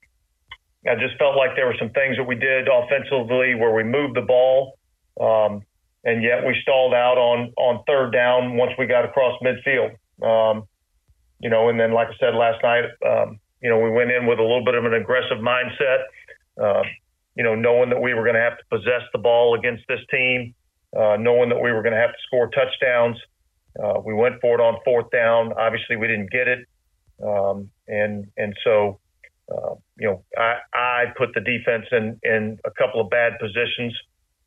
I 0.87 0.95
just 0.95 1.17
felt 1.17 1.35
like 1.35 1.55
there 1.55 1.67
were 1.67 1.75
some 1.77 1.89
things 1.89 2.15
that 2.17 2.23
we 2.23 2.35
did 2.35 2.67
offensively 2.67 3.55
where 3.55 3.73
we 3.73 3.83
moved 3.83 4.15
the 4.15 4.21
ball, 4.21 4.77
um, 5.19 5.63
and 6.05 6.23
yet 6.23 6.45
we 6.45 6.55
stalled 6.61 6.93
out 6.93 7.17
on 7.17 7.51
on 7.57 7.83
third 7.85 8.11
down 8.11 8.55
once 8.55 8.71
we 8.77 8.85
got 8.85 9.03
across 9.03 9.37
midfield. 9.43 9.91
Um, 10.23 10.63
you 11.39 11.49
know, 11.49 11.69
and 11.69 11.79
then 11.79 11.91
like 11.91 12.07
I 12.07 12.15
said 12.19 12.33
last 12.33 12.63
night, 12.63 12.85
um, 13.05 13.39
you 13.61 13.69
know, 13.69 13.79
we 13.79 13.89
went 13.89 14.11
in 14.11 14.25
with 14.25 14.39
a 14.39 14.41
little 14.41 14.63
bit 14.63 14.75
of 14.75 14.85
an 14.85 14.93
aggressive 14.93 15.39
mindset. 15.39 16.03
Uh, 16.59 16.83
you 17.35 17.43
know, 17.43 17.55
knowing 17.55 17.89
that 17.89 18.01
we 18.01 18.13
were 18.13 18.23
going 18.23 18.35
to 18.35 18.41
have 18.41 18.57
to 18.57 18.63
possess 18.69 19.01
the 19.13 19.19
ball 19.19 19.55
against 19.55 19.83
this 19.87 19.99
team, 20.11 20.53
uh, 20.97 21.15
knowing 21.19 21.49
that 21.49 21.59
we 21.61 21.71
were 21.71 21.81
going 21.81 21.93
to 21.93 21.99
have 21.99 22.11
to 22.11 22.17
score 22.25 22.49
touchdowns. 22.49 23.17
Uh, 23.81 23.99
we 24.03 24.13
went 24.13 24.39
for 24.41 24.55
it 24.55 24.61
on 24.61 24.79
fourth 24.83 25.09
down. 25.11 25.53
Obviously, 25.53 25.95
we 25.95 26.07
didn't 26.07 26.31
get 26.31 26.47
it, 26.47 26.67
um, 27.23 27.69
and 27.87 28.27
and 28.37 28.53
so 28.63 28.99
uh, 29.51 29.75
you 29.97 30.07
know, 30.07 30.23
I, 30.37 30.57
I 30.73 31.05
put 31.17 31.29
the 31.33 31.41
defense 31.41 31.85
in, 31.91 32.19
in 32.23 32.59
a 32.65 32.71
couple 32.71 33.01
of 33.01 33.09
bad 33.09 33.33
positions 33.39 33.93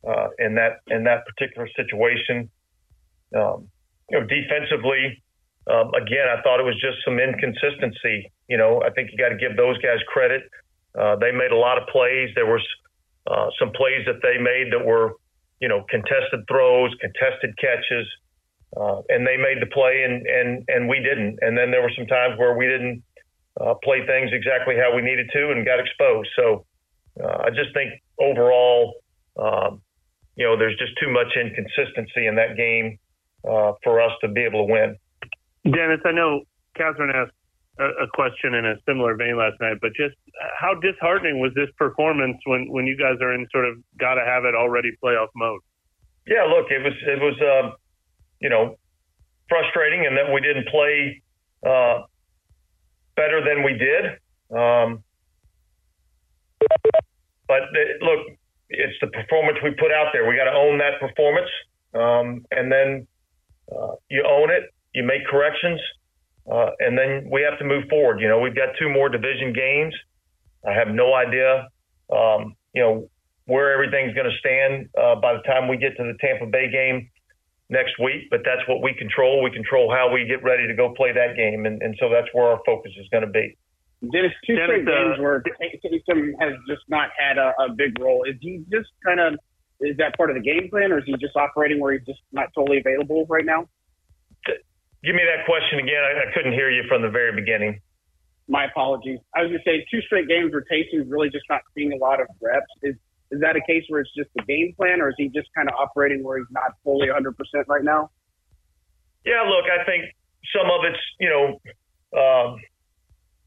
uh, 0.07 0.27
in 0.39 0.55
that 0.55 0.81
in 0.87 1.03
that 1.05 1.25
particular 1.25 1.67
situation. 1.75 2.49
Um, 3.35 3.67
you 4.09 4.19
know, 4.19 4.25
defensively, 4.27 5.23
um, 5.71 5.91
again, 5.93 6.27
I 6.29 6.41
thought 6.41 6.59
it 6.59 6.63
was 6.63 6.79
just 6.79 6.97
some 7.05 7.19
inconsistency. 7.19 8.31
You 8.47 8.57
know, 8.57 8.81
I 8.85 8.91
think 8.91 9.11
you 9.11 9.17
got 9.17 9.29
to 9.29 9.37
give 9.37 9.57
those 9.57 9.77
guys 9.79 9.99
credit. 10.07 10.43
Uh, 10.97 11.15
they 11.15 11.31
made 11.31 11.51
a 11.51 11.57
lot 11.57 11.81
of 11.81 11.87
plays. 11.87 12.29
There 12.35 12.45
was 12.45 12.61
uh, 13.27 13.47
some 13.59 13.71
plays 13.71 14.05
that 14.05 14.21
they 14.21 14.37
made 14.37 14.71
that 14.73 14.85
were, 14.85 15.13
you 15.59 15.67
know, 15.69 15.83
contested 15.89 16.41
throws, 16.47 16.91
contested 17.01 17.57
catches. 17.57 18.07
uh, 18.77 19.01
and 19.09 19.25
they 19.25 19.37
made 19.37 19.61
the 19.61 19.67
play, 19.67 20.03
and 20.03 20.25
and 20.25 20.63
and 20.67 20.89
we 20.89 20.99
didn't. 20.99 21.39
And 21.41 21.57
then 21.57 21.71
there 21.71 21.81
were 21.81 21.91
some 21.95 22.07
times 22.07 22.37
where 22.37 22.57
we 22.57 22.67
didn't 22.67 23.03
uh, 23.59 23.73
play 23.83 24.05
things 24.05 24.31
exactly 24.33 24.75
how 24.75 24.95
we 24.95 25.01
needed 25.01 25.29
to, 25.33 25.51
and 25.51 25.65
got 25.65 25.79
exposed. 25.79 26.29
So 26.35 26.65
uh, 27.23 27.43
I 27.45 27.49
just 27.49 27.73
think 27.73 27.93
overall, 28.19 28.95
um, 29.37 29.81
you 30.35 30.45
know, 30.45 30.57
there's 30.57 30.77
just 30.77 30.93
too 30.99 31.11
much 31.11 31.27
inconsistency 31.35 32.27
in 32.27 32.35
that 32.35 32.57
game 32.57 32.97
uh, 33.47 33.73
for 33.83 34.01
us 34.01 34.11
to 34.21 34.27
be 34.27 34.41
able 34.41 34.67
to 34.67 34.71
win. 34.71 34.95
Dennis, 35.65 36.01
I 36.05 36.11
know 36.11 36.41
Catherine 36.75 37.11
asked 37.15 37.31
a, 37.79 38.03
a 38.03 38.07
question 38.13 38.53
in 38.55 38.65
a 38.65 38.75
similar 38.87 39.15
vein 39.15 39.37
last 39.37 39.55
night, 39.61 39.77
but 39.81 39.91
just 39.95 40.15
how 40.59 40.73
disheartening 40.75 41.39
was 41.39 41.51
this 41.55 41.69
performance 41.77 42.37
when 42.45 42.67
when 42.69 42.87
you 42.87 42.97
guys 42.97 43.17
are 43.21 43.33
in 43.33 43.47
sort 43.51 43.65
of 43.65 43.77
got 43.99 44.15
to 44.15 44.25
have 44.25 44.45
it 44.45 44.55
already 44.55 44.89
playoff 45.03 45.29
mode? 45.35 45.61
Yeah, 46.27 46.43
look, 46.43 46.71
it 46.71 46.83
was 46.83 46.93
it 47.05 47.19
was 47.19 47.35
uh, 47.41 47.75
you 48.41 48.49
know 48.49 48.77
frustrating, 49.49 50.05
and 50.05 50.17
that 50.17 50.31
we 50.33 50.41
didn't 50.41 50.67
play 50.67 51.21
uh, 51.65 52.03
better 53.15 53.43
than 53.43 53.63
we 53.63 53.73
did. 53.73 54.05
Um, 54.55 55.03
but 57.47 57.63
uh, 57.63 58.05
look, 58.05 58.37
it's 58.69 58.97
the 59.01 59.07
performance 59.07 59.57
we 59.63 59.71
put 59.71 59.91
out 59.91 60.07
there. 60.13 60.27
We 60.27 60.35
got 60.35 60.45
to 60.45 60.57
own 60.57 60.79
that 60.79 60.99
performance, 60.99 61.49
um, 61.93 62.45
and 62.51 62.71
then 62.71 63.07
uh, 63.71 63.95
you 64.09 64.23
own 64.27 64.49
it. 64.49 64.73
You 64.93 65.03
make 65.03 65.25
corrections, 65.25 65.79
uh, 66.51 66.71
and 66.79 66.97
then 66.97 67.27
we 67.31 67.41
have 67.41 67.57
to 67.59 67.65
move 67.65 67.85
forward. 67.89 68.19
You 68.19 68.27
know, 68.27 68.39
we've 68.39 68.55
got 68.55 68.69
two 68.79 68.89
more 68.89 69.09
division 69.09 69.53
games. 69.53 69.93
I 70.65 70.71
have 70.71 70.89
no 70.89 71.13
idea, 71.13 71.67
um, 72.11 72.55
you 72.73 72.81
know, 72.81 73.09
where 73.45 73.73
everything's 73.73 74.13
going 74.13 74.29
to 74.29 74.37
stand 74.37 74.89
uh, 74.97 75.15
by 75.15 75.33
the 75.33 75.41
time 75.41 75.67
we 75.67 75.77
get 75.77 75.97
to 75.97 76.03
the 76.03 76.17
Tampa 76.21 76.45
Bay 76.45 76.71
game 76.71 77.09
next 77.69 77.99
week. 77.99 78.29
But 78.29 78.41
that's 78.45 78.61
what 78.67 78.81
we 78.81 78.93
control. 78.93 79.43
We 79.43 79.51
control 79.51 79.91
how 79.91 80.11
we 80.11 80.25
get 80.25 80.43
ready 80.43 80.67
to 80.67 80.75
go 80.75 80.93
play 80.95 81.11
that 81.11 81.35
game, 81.35 81.65
and, 81.65 81.81
and 81.81 81.95
so 81.99 82.09
that's 82.09 82.27
where 82.33 82.47
our 82.47 82.59
focus 82.65 82.91
is 82.99 83.07
going 83.11 83.25
to 83.25 83.31
be. 83.31 83.57
Dennis, 84.11 84.31
two 84.45 84.55
Dennis, 84.55 84.83
straight 84.83 84.87
uh, 84.87 84.91
games 84.91 85.19
where 85.19 85.43
Taysom 85.61 86.31
has 86.39 86.53
just 86.67 86.83
not 86.89 87.09
had 87.17 87.37
a, 87.37 87.53
a 87.59 87.73
big 87.73 87.97
role. 87.99 88.23
Is 88.27 88.35
he 88.41 88.63
just 88.69 88.89
kind 89.05 89.19
of 89.19 89.39
is 89.79 89.97
that 89.97 90.15
part 90.17 90.29
of 90.29 90.35
the 90.35 90.41
game 90.41 90.69
plan, 90.69 90.91
or 90.91 90.99
is 90.99 91.05
he 91.05 91.13
just 91.13 91.35
operating 91.35 91.79
where 91.79 91.93
he's 91.93 92.05
just 92.05 92.19
not 92.31 92.49
totally 92.55 92.79
available 92.79 93.25
right 93.27 93.45
now? 93.45 93.67
Give 95.03 95.15
me 95.15 95.23
that 95.27 95.45
question 95.45 95.79
again. 95.79 95.99
I, 95.99 96.29
I 96.29 96.33
couldn't 96.33 96.53
hear 96.53 96.71
you 96.71 96.83
from 96.87 97.01
the 97.01 97.09
very 97.09 97.35
beginning. 97.35 97.81
My 98.47 98.65
apologies. 98.65 99.19
I 99.35 99.43
was 99.43 99.51
going 99.51 99.59
to 99.59 99.67
say 99.67 99.85
two 99.91 100.01
straight 100.01 100.27
games 100.27 100.51
where 100.51 100.63
Taysom's 100.63 101.09
really 101.09 101.29
just 101.29 101.43
not 101.49 101.61
seeing 101.75 101.91
a 101.91 101.97
lot 101.97 102.21
of 102.21 102.27
reps. 102.41 102.67
Is 102.83 102.95
is 103.33 103.41
that 103.41 103.55
a 103.55 103.61
case 103.65 103.83
where 103.89 104.01
it's 104.01 104.13
just 104.15 104.29
the 104.35 104.43
game 104.43 104.73
plan, 104.77 105.01
or 105.01 105.09
is 105.09 105.15
he 105.17 105.27
just 105.27 105.49
kind 105.55 105.67
of 105.67 105.75
operating 105.75 106.23
where 106.23 106.37
he's 106.37 106.47
not 106.51 106.77
fully 106.83 107.07
100% 107.07 107.33
right 107.67 107.83
now? 107.83 108.11
Yeah, 109.25 109.41
look, 109.49 109.65
I 109.65 109.83
think 109.85 110.05
some 110.55 110.69
of 110.69 110.85
it's 110.85 110.99
you 111.19 111.29
know 111.29 111.45
um, 112.13 112.59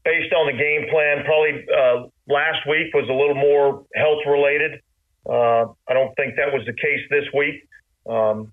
based 0.03 0.33
on 0.33 0.47
the 0.47 0.57
game 0.57 0.89
plan. 0.89 1.23
Probably 1.23 1.63
uh, 1.71 2.07
last 2.27 2.67
week 2.67 2.93
was 2.93 3.07
a 3.09 3.13
little 3.13 3.35
more 3.35 3.85
health 3.95 4.23
related. 4.27 4.81
Uh, 5.27 5.71
I 5.87 5.93
don't 5.93 6.13
think 6.15 6.35
that 6.35 6.51
was 6.51 6.65
the 6.65 6.73
case 6.73 7.03
this 7.09 7.25
week. 7.33 7.67
Um, 8.09 8.51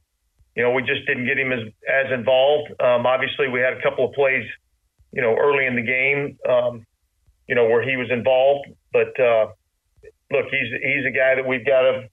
you 0.57 0.62
know, 0.62 0.73
we 0.73 0.83
just 0.83 1.07
didn't 1.07 1.26
get 1.26 1.38
him 1.38 1.53
as 1.53 1.61
as 1.88 2.12
involved. 2.12 2.71
Um, 2.81 3.07
obviously, 3.07 3.49
we 3.49 3.61
had 3.61 3.75
a 3.75 3.83
couple 3.83 4.07
of 4.07 4.12
plays, 4.12 4.45
you 5.12 5.23
know, 5.23 5.35
early 5.35 5.67
in 5.67 5.75
the 5.75 5.83
game, 5.83 6.38
um, 6.49 6.87
you 7.49 7.55
know, 7.55 7.64
where 7.64 7.83
he 7.83 7.97
was 7.97 8.11
involved. 8.11 8.69
But 8.93 9.19
uh, 9.19 9.47
look, 10.35 10.47
he's 10.50 10.71
he's 10.83 11.07
a 11.07 11.14
guy 11.14 11.38
that 11.38 11.47
we've 11.47 11.64
got 11.64 11.83
to 11.83 12.09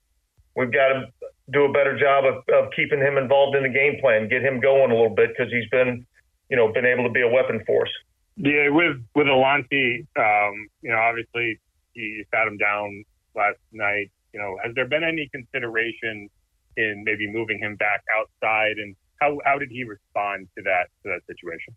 we've 0.56 0.72
got 0.72 0.90
to 0.94 1.06
do 1.52 1.66
a 1.66 1.72
better 1.74 1.98
job 1.98 2.24
of, 2.26 2.44
of 2.54 2.72
keeping 2.76 3.00
him 3.00 3.18
involved 3.18 3.58
in 3.58 3.64
the 3.64 3.70
game 3.70 4.00
plan, 4.00 4.30
get 4.30 4.42
him 4.42 4.62
going 4.62 4.92
a 4.92 4.94
little 4.94 5.16
bit 5.16 5.32
because 5.36 5.52
he's 5.52 5.68
been, 5.70 6.06
you 6.50 6.56
know, 6.56 6.72
been 6.72 6.86
able 6.86 7.04
to 7.04 7.12
be 7.12 7.22
a 7.22 7.28
weapon 7.28 7.62
for 7.66 7.84
us. 7.84 7.92
Yeah, 8.38 8.70
with 8.70 9.02
with 9.16 9.28
Alontae, 9.28 10.06
um, 10.16 10.70
you 10.82 10.92
know, 10.92 11.02
obviously 11.02 11.60
he 11.94 12.24
sat 12.32 12.48
him 12.48 12.58
down 12.58 13.04
last 13.36 13.60
night. 13.74 14.12
You 14.34 14.40
know, 14.40 14.58
has 14.64 14.74
there 14.76 14.88
been 14.88 15.04
any 15.04 15.28
consideration? 15.28 16.30
in 16.78 17.04
maybe 17.06 17.32
moving 17.32 17.60
him 17.60 17.76
back 17.76 18.04
outside? 18.18 18.78
And 18.78 18.96
how 19.20 19.40
how 19.46 19.58
did 19.58 19.70
he 19.70 19.84
respond 19.84 20.48
to 20.58 20.64
that 20.64 20.88
to 21.04 21.10
that 21.10 21.22
situation? 21.28 21.76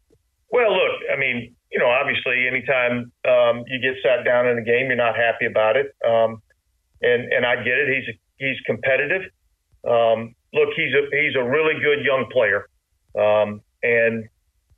Well, 0.55 0.71
look, 0.71 1.03
I 1.13 1.19
mean, 1.19 1.57
you 1.73 1.81
know, 1.81 1.91
obviously, 1.91 2.47
anytime 2.47 3.11
um, 3.27 3.65
you 3.67 3.83
get 3.83 3.99
sat 4.07 4.25
down 4.25 4.47
in 4.47 4.57
a 4.57 4.63
game, 4.63 4.87
you're 4.87 4.95
not 4.95 5.17
happy 5.17 5.47
about 5.47 5.75
it, 5.77 5.91
um, 6.07 6.41
and 7.03 7.33
and 7.33 7.45
I 7.45 7.57
get 7.57 7.75
it. 7.75 7.89
He's 7.91 8.15
he's 8.39 8.61
competitive. 8.65 9.23
Um, 9.83 10.37
look, 10.55 10.69
he's 10.77 10.95
a 10.95 11.11
he's 11.11 11.35
a 11.35 11.43
really 11.43 11.75
good 11.83 12.05
young 12.07 12.31
player, 12.31 12.71
um, 13.19 13.63
and 13.83 14.29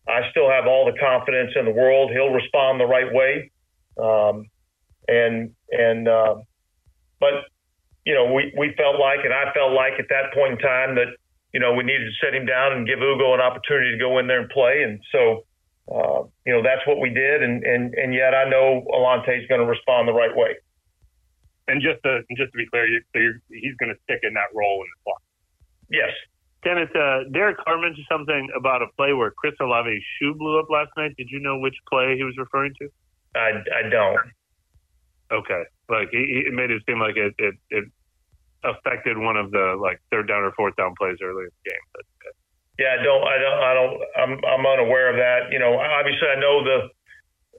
I 0.08 0.30
still 0.30 0.48
have 0.48 0.66
all 0.66 0.86
the 0.86 0.98
confidence 0.98 1.52
in 1.56 1.66
the 1.66 1.76
world. 1.76 2.10
He'll 2.10 2.32
respond 2.32 2.80
the 2.80 2.86
right 2.86 3.12
way, 3.12 3.52
um, 4.00 4.46
and 5.08 5.50
and 5.72 6.08
uh, 6.08 6.36
but 7.20 7.44
you 8.06 8.14
know, 8.14 8.32
we, 8.32 8.54
we 8.56 8.72
felt 8.78 8.98
like, 8.98 9.24
and 9.24 9.34
I 9.34 9.52
felt 9.52 9.72
like 9.72 9.98
at 9.98 10.08
that 10.08 10.32
point 10.32 10.52
in 10.52 10.58
time 10.58 10.94
that, 10.94 11.10
you 11.52 11.60
know, 11.60 11.74
we 11.74 11.82
needed 11.82 12.06
to 12.06 12.24
set 12.24 12.32
him 12.32 12.46
down 12.46 12.72
and 12.72 12.86
give 12.86 13.00
Ugo 13.00 13.34
an 13.34 13.40
opportunity 13.40 13.90
to 13.92 13.98
go 13.98 14.18
in 14.18 14.28
there 14.28 14.40
and 14.40 14.48
play. 14.48 14.84
And 14.84 15.00
so, 15.10 15.44
uh, 15.92 16.24
you 16.44 16.52
know, 16.52 16.62
that's 16.62 16.86
what 16.86 17.00
we 17.00 17.10
did. 17.10 17.42
And, 17.42 17.62
and, 17.64 17.94
and 17.94 18.14
yet 18.14 18.34
I 18.34 18.48
know 18.48 18.84
Alontae 18.92 19.40
is 19.40 19.46
going 19.48 19.60
to 19.60 19.66
respond 19.66 20.08
the 20.08 20.12
right 20.12 20.34
way. 20.34 20.56
And 21.68 21.82
just 21.82 22.02
to, 22.04 22.22
just 22.36 22.52
to 22.52 22.58
be 22.58 22.66
clear, 22.66 22.86
you, 22.86 23.00
so 23.14 23.20
he's 23.50 23.74
going 23.76 23.92
to 23.92 23.98
stick 24.04 24.20
in 24.22 24.34
that 24.34 24.54
role 24.54 24.82
in 24.82 24.86
the 24.86 24.98
slot. 25.04 25.22
Yes. 25.90 26.10
Dennis, 26.62 26.88
uh, 26.94 27.30
Derek 27.32 27.58
Carr 27.58 27.78
mentioned 27.78 28.06
something 28.10 28.48
about 28.56 28.82
a 28.82 28.86
play 28.96 29.12
where 29.12 29.30
Chris 29.30 29.54
Olave's 29.60 30.02
shoe 30.18 30.34
blew 30.34 30.58
up 30.58 30.66
last 30.70 30.90
night. 30.96 31.14
Did 31.16 31.28
you 31.30 31.38
know 31.38 31.58
which 31.58 31.76
play 31.88 32.16
he 32.16 32.24
was 32.24 32.34
referring 32.38 32.74
to? 32.80 32.88
I, 33.36 33.50
I 33.74 33.88
don't. 33.88 34.18
Okay. 35.30 35.62
Like 35.88 36.08
he, 36.10 36.44
he 36.46 36.50
made 36.50 36.70
it 36.70 36.82
seem 36.86 36.98
like 36.98 37.16
it, 37.16 37.34
it, 37.38 37.54
it 37.70 37.84
affected 38.64 39.18
one 39.18 39.36
of 39.36 39.50
the 39.50 39.78
like 39.80 40.00
third 40.10 40.26
down 40.26 40.42
or 40.42 40.52
fourth 40.52 40.74
down 40.76 40.94
plays 40.98 41.18
early 41.22 41.44
in 41.44 41.50
the 41.62 41.70
game. 41.70 41.84
But, 41.92 42.02
yeah, 42.78 42.96
I 42.98 43.02
don't, 43.02 43.24
I 43.24 43.36
don't, 43.38 43.58
I 43.62 43.74
don't, 43.74 43.94
I'm, 44.16 44.32
I'm 44.44 44.66
unaware 44.66 45.10
of 45.10 45.16
that. 45.16 45.52
You 45.52 45.58
know, 45.58 45.78
obviously 45.78 46.28
I 46.28 46.38
know 46.38 46.62
the, 46.62 46.88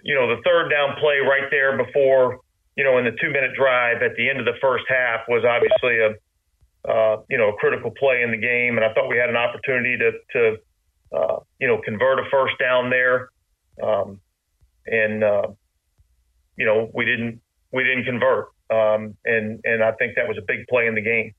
you 0.03 0.15
know, 0.15 0.27
the 0.35 0.41
third 0.43 0.69
down 0.69 0.95
play 0.99 1.17
right 1.19 1.49
there 1.49 1.77
before, 1.77 2.39
you 2.75 2.83
know, 2.83 2.97
in 2.97 3.05
the 3.05 3.15
two 3.19 3.29
minute 3.29 3.51
drive 3.57 4.03
at 4.03 4.15
the 4.15 4.29
end 4.29 4.39
of 4.39 4.45
the 4.45 4.57
first 4.61 4.85
half 4.87 5.21
was 5.27 5.43
obviously 5.43 5.99
a, 5.99 6.11
uh, 6.89 7.21
you 7.29 7.37
know, 7.37 7.49
a 7.49 7.53
critical 7.57 7.91
play 7.91 8.21
in 8.21 8.31
the 8.31 8.37
game. 8.37 8.77
And 8.77 8.85
I 8.85 8.93
thought 8.93 9.09
we 9.09 9.17
had 9.17 9.29
an 9.29 9.35
opportunity 9.35 9.97
to, 9.97 10.11
to, 10.33 10.57
uh, 11.17 11.39
you 11.59 11.67
know, 11.67 11.81
convert 11.83 12.19
a 12.19 12.29
first 12.29 12.53
down 12.59 12.89
there. 12.89 13.29
Um, 13.81 14.21
and, 14.85 15.23
uh, 15.23 15.47
you 16.55 16.65
know, 16.65 16.89
we 16.93 17.05
didn't, 17.05 17.41
we 17.73 17.83
didn't 17.83 18.05
convert. 18.05 18.47
Um, 18.69 19.15
and 19.25 19.61
and 19.63 19.83
I 19.83 19.93
think 19.93 20.15
that 20.15 20.27
was 20.27 20.37
a 20.37 20.45
big 20.45 20.67
play 20.67 20.87
in 20.87 20.95
the 20.95 21.01
game. 21.01 21.33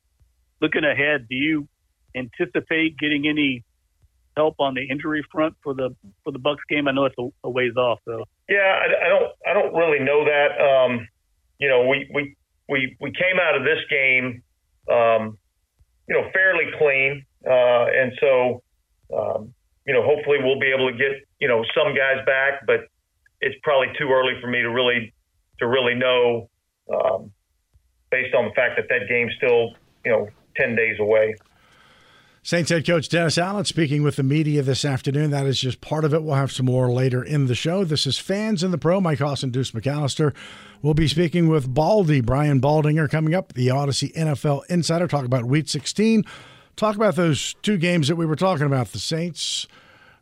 Looking 0.61 0.85
ahead, 0.85 1.28
do 1.28 1.37
you 1.37 1.68
anticipate 2.14 2.99
getting 2.99 3.28
any 3.28 3.64
help 4.38 4.57
on 4.59 4.75
the 4.75 4.87
injury 4.88 5.25
front 5.30 5.54
for 5.62 5.75
the 5.75 5.95
for 6.25 6.33
the 6.33 6.38
Bucks 6.38 6.62
game? 6.68 6.88
I 6.88 6.92
know 6.92 7.04
it's 7.04 7.18
a, 7.18 7.28
a 7.45 7.50
ways 7.50 7.76
off, 7.76 7.99
though. 8.07 8.25
Yeah, 8.49 8.59
I, 8.59 9.07
I, 9.07 9.09
don't 9.09 9.33
I 9.50 9.52
don't 9.54 9.75
really 9.75 9.99
know 9.99 10.25
that. 10.25 10.50
Um, 10.61 11.09
you 11.59 11.68
know, 11.68 11.87
we 11.87 12.09
we 12.14 12.37
we 12.68 12.97
we 13.00 13.12
came 13.12 13.38
out 13.40 13.57
of 13.57 13.64
this 13.64 13.83
game, 13.90 14.42
um, 14.90 15.38
you 16.09 16.14
know, 16.14 16.30
fairly 16.33 16.66
clean, 16.78 17.25
uh, 17.47 17.87
and 17.92 18.12
so 18.21 18.62
um, 19.16 19.54
you 19.87 19.95
know, 19.95 20.02
hopefully 20.02 20.38
we'll 20.42 20.61
be 20.61 20.73
able 20.73 20.90
to 20.90 20.97
get 20.97 21.26
you 21.40 21.49
know 21.49 21.64
some 21.75 21.95
guys 21.95 22.25
back, 22.25 22.66
but 22.66 22.88
it's 23.40 23.57
probably 23.62 23.88
too 23.99 24.11
early 24.11 24.35
for 24.40 24.47
me 24.47 24.62
to 24.62 24.71
really 24.71 25.12
to 25.59 25.66
really 25.66 25.95
know 25.95 26.49
um, 26.92 27.33
based 28.11 28.35
on 28.35 28.47
the 28.47 28.54
fact 28.54 28.76
that 28.76 28.88
that 28.88 29.09
game's 29.09 29.33
still, 29.37 29.75
you 30.04 30.12
know, 30.12 30.28
10 30.57 30.75
days 30.76 30.97
away. 30.99 31.35
Saints 32.48 32.70
head 32.70 32.86
coach 32.86 33.10
Dennis 33.10 33.36
Allen 33.36 33.66
speaking 33.66 34.02
with 34.02 34.16
the 34.16 34.22
media 34.22 34.62
this 34.62 34.82
afternoon. 34.82 35.32
That 35.32 35.44
is 35.44 35.60
just 35.60 35.82
part 35.82 36.06
of 36.06 36.14
it. 36.14 36.22
We'll 36.22 36.36
have 36.36 36.50
some 36.50 36.64
more 36.64 36.90
later 36.90 37.22
in 37.22 37.44
the 37.44 37.54
show. 37.54 37.84
This 37.84 38.06
is 38.06 38.18
Fans 38.18 38.64
in 38.64 38.70
the 38.70 38.78
Pro. 38.78 39.02
Mike 39.02 39.18
Hoss, 39.18 39.42
Deuce 39.42 39.72
McAllister. 39.72 40.32
We'll 40.80 40.94
be 40.94 41.08
speaking 41.08 41.48
with 41.48 41.74
Baldy, 41.74 42.22
Brian 42.22 42.58
Baldinger, 42.58 43.10
coming 43.10 43.34
up, 43.34 43.52
the 43.52 43.66
Audacy 43.66 44.14
NFL 44.14 44.64
Insider. 44.70 45.06
Talk 45.06 45.26
about 45.26 45.44
Week 45.44 45.68
16. 45.68 46.24
Talk 46.74 46.96
about 46.96 47.16
those 47.16 47.54
two 47.60 47.76
games 47.76 48.08
that 48.08 48.16
we 48.16 48.24
were 48.24 48.34
talking 48.34 48.64
about 48.64 48.92
the 48.92 48.98
Saints 48.98 49.66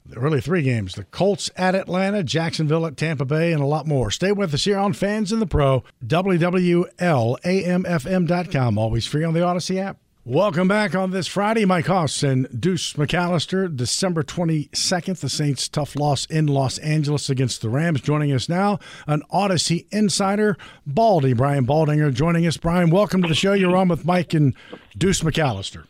really 0.09 0.41
three 0.41 0.63
games 0.63 0.95
the 0.95 1.05
Colts 1.05 1.49
at 1.55 1.77
Atlanta, 1.77 2.25
Jacksonville 2.25 2.87
at 2.87 2.97
Tampa 2.97 3.25
Bay, 3.25 3.53
and 3.53 3.63
a 3.63 3.67
lot 3.67 3.87
more. 3.87 4.11
Stay 4.11 4.33
with 4.33 4.53
us 4.53 4.65
here 4.65 4.79
on 4.79 4.95
Fans 4.95 5.33
in 5.33 5.39
the 5.39 5.47
Pro, 5.47 5.85
WWLAMFM.com. 6.05 8.79
Always 8.79 9.07
free 9.07 9.23
on 9.23 9.33
the 9.33 9.41
Audacy 9.41 9.79
app. 9.79 9.99
Welcome 10.29 10.67
back 10.67 10.97
on 10.97 11.13
this 11.13 11.29
Friday. 11.29 11.65
Mike 11.65 11.87
Hoss 11.87 12.25
and 12.25 12.49
Deuce 12.61 12.95
McAllister, 12.95 13.75
December 13.77 14.25
22nd, 14.25 15.21
the 15.21 15.29
Saints' 15.29 15.69
tough 15.69 15.95
loss 15.95 16.27
in 16.27 16.49
Los 16.49 16.79
Angeles 16.79 17.31
against 17.31 17.63
the 17.63 17.69
Rams. 17.69 18.01
Joining 18.01 18.33
us 18.33 18.49
now, 18.49 18.81
an 19.07 19.23
Audacy 19.33 19.87
insider, 19.93 20.57
Baldy, 20.85 21.33
Brian 21.33 21.65
Baldinger, 21.65 22.13
joining 22.13 22.45
us. 22.45 22.57
Brian, 22.57 22.91
welcome 22.91 23.23
to 23.23 23.29
the 23.29 23.37
show. 23.37 23.53
You're 23.53 23.77
on 23.77 23.87
with 23.87 24.05
Mike 24.05 24.35
and 24.35 24.55
Deuce 24.99 25.21
McAllister. 25.21 25.85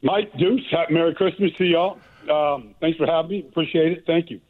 Mike 0.00 0.32
Deuce, 0.38 0.64
Merry 0.88 1.14
Christmas 1.14 1.50
to 1.58 1.64
y'all. 1.66 1.98
Um, 2.30 2.74
thanks 2.80 2.96
for 2.96 3.06
having 3.06 3.30
me. 3.30 3.40
Appreciate 3.40 3.92
it. 3.92 4.04
Thank 4.06 4.30
you. 4.30 4.40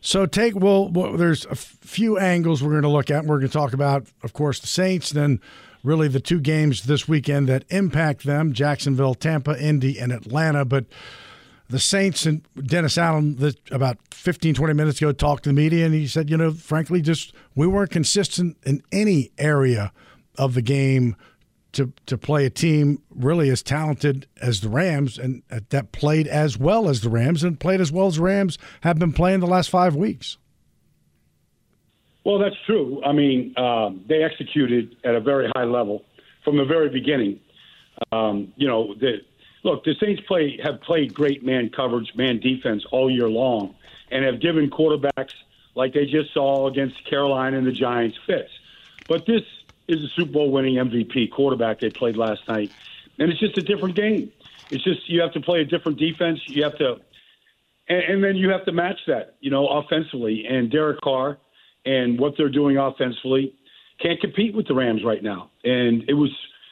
So 0.00 0.26
take 0.26 0.54
well, 0.54 0.88
well 0.90 1.16
there's 1.16 1.44
a 1.46 1.56
few 1.56 2.18
angles 2.18 2.62
we're 2.62 2.70
going 2.70 2.82
to 2.82 2.88
look 2.88 3.10
at. 3.10 3.24
We're 3.24 3.40
going 3.40 3.48
to 3.48 3.52
talk 3.52 3.72
about, 3.72 4.06
of 4.22 4.32
course, 4.32 4.60
the 4.60 4.68
Saints, 4.68 5.10
then 5.10 5.40
really 5.84 6.08
the 6.08 6.18
two 6.18 6.40
games 6.40 6.82
this 6.82 7.06
weekend 7.06 7.48
that 7.48 7.64
impact 7.68 8.24
them: 8.24 8.52
Jacksonville, 8.52 9.14
Tampa, 9.14 9.56
Indy, 9.62 10.00
and 10.00 10.10
Atlanta. 10.10 10.64
But 10.64 10.86
the 11.68 11.78
Saints 11.78 12.26
and 12.26 12.44
Dennis 12.66 12.98
Allen, 12.98 13.36
the, 13.36 13.56
about 13.70 13.98
15, 14.10 14.54
20 14.54 14.74
minutes 14.74 15.00
ago, 15.00 15.12
talked 15.12 15.44
to 15.44 15.50
the 15.50 15.54
media, 15.54 15.86
and 15.86 15.94
he 15.94 16.06
said, 16.06 16.28
you 16.28 16.36
know, 16.36 16.50
frankly, 16.50 17.00
just 17.00 17.32
we 17.54 17.66
weren't 17.66 17.90
consistent 17.90 18.56
in 18.64 18.82
any 18.90 19.30
area 19.38 19.92
of 20.36 20.54
the 20.54 20.62
game 20.62 21.16
to 21.72 21.92
to 22.06 22.16
play 22.16 22.46
a 22.46 22.50
team 22.50 23.02
really 23.10 23.50
as 23.50 23.62
talented 23.62 24.26
as 24.40 24.60
the 24.60 24.68
Rams 24.68 25.18
and 25.18 25.42
uh, 25.50 25.60
that 25.70 25.92
played 25.92 26.26
as 26.26 26.56
well 26.56 26.88
as 26.88 27.00
the 27.02 27.10
Rams 27.10 27.44
and 27.44 27.58
played 27.60 27.80
as 27.80 27.92
well 27.92 28.06
as 28.06 28.18
Rams 28.18 28.58
have 28.82 28.98
been 28.98 29.12
playing 29.12 29.40
the 29.40 29.46
last 29.46 29.70
five 29.70 29.94
weeks. 29.94 30.38
Well, 32.24 32.38
that's 32.38 32.56
true. 32.66 33.02
I 33.04 33.12
mean, 33.12 33.54
um, 33.58 34.04
they 34.08 34.22
executed 34.22 34.96
at 35.04 35.14
a 35.14 35.20
very 35.20 35.50
high 35.54 35.64
level 35.64 36.04
from 36.42 36.56
the 36.56 36.64
very 36.64 36.88
beginning. 36.88 37.40
Um, 38.12 38.52
you 38.56 38.66
know, 38.66 38.94
the, 38.94 39.18
look, 39.62 39.84
the 39.84 39.94
Saints 40.00 40.22
play 40.26 40.58
have 40.62 40.80
played 40.80 41.14
great 41.14 41.44
man 41.44 41.70
coverage, 41.70 42.14
man 42.14 42.40
defense 42.40 42.84
all 42.90 43.10
year 43.10 43.28
long, 43.28 43.74
and 44.10 44.24
have 44.24 44.40
given 44.40 44.70
quarterbacks 44.70 45.34
like 45.74 45.92
they 45.92 46.06
just 46.06 46.32
saw 46.32 46.66
against 46.68 47.04
Carolina 47.04 47.58
and 47.58 47.66
the 47.66 47.72
Giants 47.72 48.18
fits. 48.26 48.50
But 49.08 49.26
this 49.26 49.42
is 49.88 50.02
a 50.02 50.08
Super 50.08 50.32
Bowl 50.32 50.50
winning 50.50 50.76
MVP 50.76 51.30
quarterback 51.30 51.80
they 51.80 51.90
played 51.90 52.16
last 52.16 52.46
night. 52.48 52.70
And 53.18 53.30
it's 53.30 53.40
just 53.40 53.58
a 53.58 53.62
different 53.62 53.96
game. 53.96 54.32
It's 54.70 54.82
just 54.82 55.08
you 55.08 55.20
have 55.20 55.32
to 55.32 55.40
play 55.40 55.60
a 55.60 55.64
different 55.64 55.98
defense. 55.98 56.40
You 56.46 56.64
have 56.64 56.78
to, 56.78 57.00
and, 57.88 58.02
and 58.02 58.24
then 58.24 58.36
you 58.36 58.50
have 58.50 58.64
to 58.64 58.72
match 58.72 58.98
that, 59.06 59.36
you 59.40 59.50
know, 59.50 59.68
offensively. 59.68 60.46
And 60.46 60.70
Derek 60.70 61.00
Carr 61.00 61.38
and 61.84 62.18
what 62.18 62.34
they're 62.36 62.48
doing 62.48 62.76
offensively 62.76 63.54
can't 64.00 64.20
compete 64.20 64.54
with 64.54 64.66
the 64.66 64.74
Rams 64.74 65.02
right 65.04 65.22
now. 65.22 65.50
And 65.64 66.04
it 66.08 66.14
was, 66.14 66.30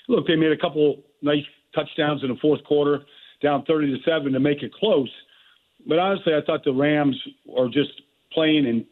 look, 0.09 0.27
they 0.27 0.37
made 0.37 0.53
a 0.53 0.57
couple 0.57 1.03
nice 1.21 1.45
touchdowns 1.75 2.23
in 2.23 2.29
the 2.29 2.37
fourth 2.41 2.63
quarter, 2.65 3.05
down 3.43 3.65
30 3.65 3.97
to 3.97 4.03
7 4.05 4.33
to 4.33 4.41
make 4.41 4.63
it 4.63 4.73
close. 4.73 5.11
But 5.87 5.99
honestly, 5.99 6.35
I 6.35 6.41
thought 6.45 6.65
the 6.65 6.73
Rams 6.73 7.17
are 7.57 7.67
just 7.69 7.91
playing 8.33 8.67
and, 8.67 8.85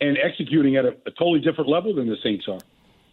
and 0.00 0.18
executing 0.22 0.76
at 0.76 0.84
a, 0.84 0.96
a 1.06 1.10
totally 1.18 1.40
different 1.40 1.70
level 1.70 1.94
than 1.94 2.08
the 2.08 2.16
Saints 2.22 2.46
are. 2.48 2.60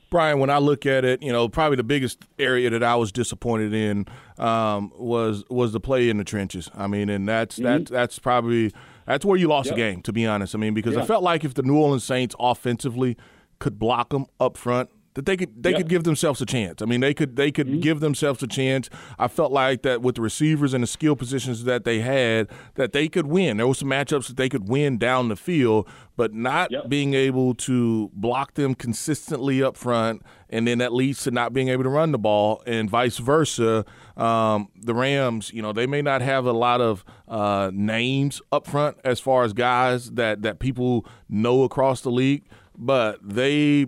Brian, 0.10 0.38
when 0.38 0.52
I 0.52 0.60
look 0.60 0.86
at 0.86 1.04
it, 1.04 1.24
you 1.24 1.32
know, 1.32 1.50
probably 1.50 1.76
the 1.76 1.84
biggest 1.84 2.24
area 2.38 2.70
that 2.70 2.84
I 2.84 2.96
was 2.96 3.12
disappointed 3.12 3.74
in 3.74 4.06
um, 4.38 4.92
was 4.96 5.44
was 5.50 5.74
the 5.74 5.80
play 5.80 6.08
in 6.08 6.18
the 6.18 6.24
trenches. 6.24 6.70
I 6.76 6.86
mean, 6.86 7.10
and 7.10 7.28
that's 7.28 7.56
mm-hmm. 7.56 7.64
that's 7.64 7.90
that's 7.90 8.20
probably 8.20 8.72
that's 9.06 9.26
where 9.26 9.38
you 9.38 9.48
lost 9.48 9.68
yep. 9.68 9.76
the 9.76 9.82
game, 9.82 10.02
to 10.04 10.14
be 10.14 10.26
honest. 10.26 10.56
I 10.56 10.58
mean, 10.58 10.74
because 10.74 10.96
yeah. 10.96 11.02
I 11.02 11.06
felt 11.06 11.24
like 11.24 11.44
if 11.44 11.54
the 11.54 11.64
New 11.64 11.78
Orleans 11.78 12.04
Saints 12.04 12.36
offensively 12.40 13.18
could 13.60 13.80
block 13.80 14.10
them 14.10 14.26
up 14.40 14.58
front, 14.58 14.90
that 15.16 15.26
they 15.26 15.38
could 15.38 15.62
they 15.62 15.72
yep. 15.72 15.80
could 15.80 15.90
give 15.90 16.04
themselves 16.04 16.42
a 16.42 16.46
chance. 16.46 16.82
I 16.82 16.86
mean, 16.86 17.02
they 17.02 17.14
could 17.14 17.36
they 17.36 17.52
could 17.52 17.68
mm-hmm. 17.68 17.80
give 17.82 18.00
themselves 18.00 18.42
a 18.42 18.48
chance. 18.48 18.90
I 19.20 19.28
felt 19.28 19.52
like 19.52 19.84
that 19.84 20.02
with 20.02 20.16
the 20.16 20.22
receivers 20.22 20.74
and 20.74 20.84
the 20.84 20.88
skill 20.88 21.16
positions 21.16 21.64
that 21.66 21.84
they 21.84 22.00
had, 22.00 22.50
that 22.76 22.94
they 22.94 23.08
could 23.08 23.28
win. 23.28 23.58
There 23.58 23.68
were 23.68 23.74
some 23.74 23.90
matchups 23.90 24.28
that 24.28 24.38
they 24.38 24.50
could 24.50 24.68
win 24.68 24.98
down 24.98 25.30
the 25.30 25.36
field, 25.36 25.88
but 26.16 26.34
not 26.34 26.72
yep. 26.72 26.90
being 26.90 27.14
able 27.14 27.54
to 27.56 28.10
block 28.14 28.56
them 28.56 28.74
consistently 28.74 29.62
up 29.62 29.78
front, 29.78 30.24
and 30.54 30.68
then 30.68 30.78
that 30.78 30.94
leads 30.94 31.24
to 31.24 31.32
not 31.32 31.52
being 31.52 31.70
able 31.70 31.82
to 31.82 31.90
run 31.90 32.12
the 32.12 32.20
ball, 32.20 32.62
and 32.68 32.88
vice 32.88 33.18
versa. 33.18 33.84
Um, 34.16 34.70
the 34.76 34.94
Rams, 34.94 35.52
you 35.52 35.64
know, 35.64 35.74
they 35.74 35.88
may 35.88 36.04
not 36.04 36.22
have 36.22 36.46
a 36.46 36.52
lot 36.52 36.80
of 36.80 37.04
uh, 37.28 37.72
names 37.74 38.40
up 38.52 38.68
front 38.68 38.98
as 39.04 39.20
far 39.20 39.44
as 39.44 39.54
guys 39.54 40.12
that 40.12 40.44
that 40.44 40.60
people 40.60 41.08
know 41.28 41.64
across 41.64 42.02
the 42.02 42.12
league, 42.12 42.44
but 42.78 43.18
they 43.24 43.88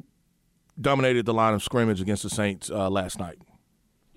dominated 0.81 1.27
the 1.27 1.35
line 1.35 1.53
of 1.53 1.61
scrimmage 1.61 2.01
against 2.01 2.23
the 2.23 2.31
Saints 2.31 2.71
uh, 2.71 2.89
last 2.89 3.19
night. 3.19 3.37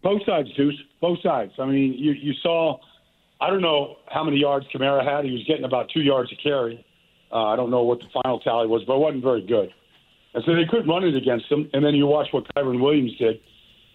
Both 0.03 0.25
sides, 0.25 0.49
Deuce. 0.57 0.81
Both 1.03 1.19
sides. 1.23 1.53
I 1.59 1.67
mean, 1.67 1.93
you 1.99 2.13
you 2.13 2.33
saw. 2.43 2.79
I 3.43 3.51
don't 3.51 3.63
know 3.63 3.97
how 4.09 4.25
many 4.25 4.39
yards 4.39 4.67
Kamara 4.75 5.05
had. 5.05 5.27
He 5.27 5.33
was 5.33 5.45
getting 5.47 5.65
about 5.65 5.91
two 5.93 6.01
yards 6.01 6.33
a 6.33 6.37
carry. 6.43 6.85
Uh, 7.31 7.45
I 7.45 7.57
don't 7.57 7.71
know 7.71 7.83
what 7.83 7.99
the 7.99 8.07
final 8.23 8.41
tally 8.41 8.67
was, 8.67 8.83
but 8.87 8.95
it 8.95 9.01
wasn't 9.01 9.23
very 9.23 9.47
good. 9.47 9.69
And 10.35 10.45
so 10.45 10.55
they 10.55 10.67
couldn't 10.67 10.89
run 10.89 11.05
it 11.05 11.17
against 11.17 11.47
him. 11.47 11.71
And 11.73 11.85
then 11.85 11.95
you 11.95 12.07
watch 12.07 12.29
what 12.33 12.45
Kyren 12.55 12.81
Williams 12.81 13.17
did, 13.17 13.41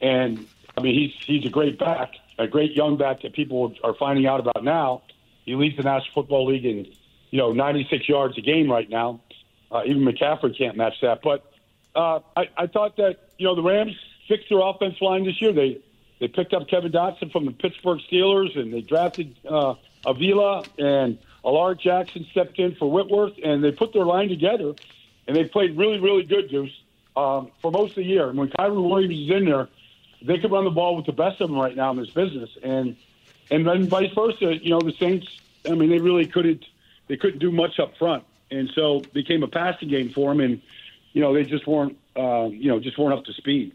and 0.02 0.46
I 0.78 0.82
mean, 0.82 0.96
he's 0.96 1.26
he's 1.26 1.46
a 1.46 1.50
great 1.50 1.78
back, 1.78 2.14
a 2.40 2.48
great 2.48 2.74
young 2.74 2.98
back 2.98 3.22
that 3.22 3.34
people 3.34 3.74
are 3.84 3.94
finding 3.94 4.26
out 4.26 4.40
about 4.40 4.64
now. 4.64 5.04
He 5.46 5.56
leads 5.56 5.78
the 5.78 5.84
National 5.84 6.14
Football 6.14 6.48
League 6.48 6.66
in, 6.66 6.88
you 7.30 7.38
know, 7.38 7.52
96 7.52 8.08
yards 8.08 8.38
a 8.38 8.42
game 8.42 8.72
right 8.72 8.90
now. 8.90 9.22
Uh, 9.72 9.82
even 9.86 10.04
McCaffrey 10.04 10.58
can't 10.58 10.78
match 10.78 10.94
that. 11.02 11.22
But 11.22 11.52
uh, 11.96 12.20
I, 12.36 12.50
I 12.58 12.68
thought 12.68 12.98
that 12.98 13.30
you 13.38 13.46
know 13.46 13.56
the 13.56 13.64
Rams 13.64 13.96
fixed 14.28 14.50
their 14.50 14.60
offense 14.60 14.96
line 15.02 15.26
this 15.26 15.42
year. 15.42 15.54
They 15.54 15.82
they 16.20 16.28
picked 16.28 16.54
up 16.54 16.68
Kevin 16.68 16.92
Dotson 16.92 17.32
from 17.32 17.46
the 17.46 17.52
Pittsburgh 17.52 18.00
Steelers, 18.12 18.58
and 18.58 18.74
they 18.74 18.82
drafted 18.82 19.36
uh, 19.48 19.76
Avila 20.06 20.64
and 20.78 21.18
Alaric 21.46 21.82
Jackson 21.82 22.26
stepped 22.32 22.58
in 22.60 22.76
for 22.76 22.90
Whitworth, 22.90 23.34
and 23.44 23.64
they 23.64 23.72
put 23.72 23.94
their 23.94 24.06
line 24.06 24.30
together, 24.30 24.74
and 25.28 25.36
they 25.36 25.46
played 25.46 25.78
really 25.78 26.00
really 26.00 26.24
good, 26.24 26.50
Deuce, 26.50 26.72
um, 27.16 27.52
for 27.62 27.72
most 27.72 27.92
of 27.92 27.96
the 27.96 28.04
year. 28.04 28.30
And 28.30 28.38
when 28.38 28.50
Kyren 28.50 28.90
Williams 28.90 29.16
is 29.16 29.30
in 29.30 29.46
there, 29.46 29.70
they 30.22 30.38
could 30.38 30.52
run 30.52 30.64
the 30.64 30.72
ball 30.72 30.96
with 30.96 31.06
the 31.06 31.14
best 31.14 31.42
of 31.42 31.50
them 31.50 31.58
right 31.58 31.76
now 31.76 31.92
in 31.92 31.98
this 31.98 32.10
business, 32.10 32.50
and 32.64 32.96
and 33.52 33.68
then 33.68 33.88
vice 33.88 34.12
versa. 34.14 34.58
You 34.58 34.72
know 34.72 34.80
the 34.80 34.94
Saints. 34.94 35.28
I 35.70 35.76
mean, 35.76 35.90
they 35.90 36.00
really 36.00 36.28
couldn't 36.28 36.66
they 37.08 37.18
couldn't 37.18 37.40
do 37.40 37.52
much 37.52 37.80
up 37.80 37.98
front, 37.98 38.24
and 38.52 38.70
so 38.76 39.02
became 39.14 39.44
a 39.44 39.48
passing 39.48 39.90
game 39.90 40.10
for 40.10 40.32
them, 40.32 40.40
and 40.40 40.62
you 41.14 41.22
know, 41.22 41.34
they 41.34 41.44
just 41.44 41.66
weren't, 41.66 41.98
uh, 42.16 42.50
you 42.52 42.68
know, 42.68 42.80
just 42.80 42.98
weren't 42.98 43.18
up 43.18 43.24
to 43.26 43.34
speed. 43.34 43.74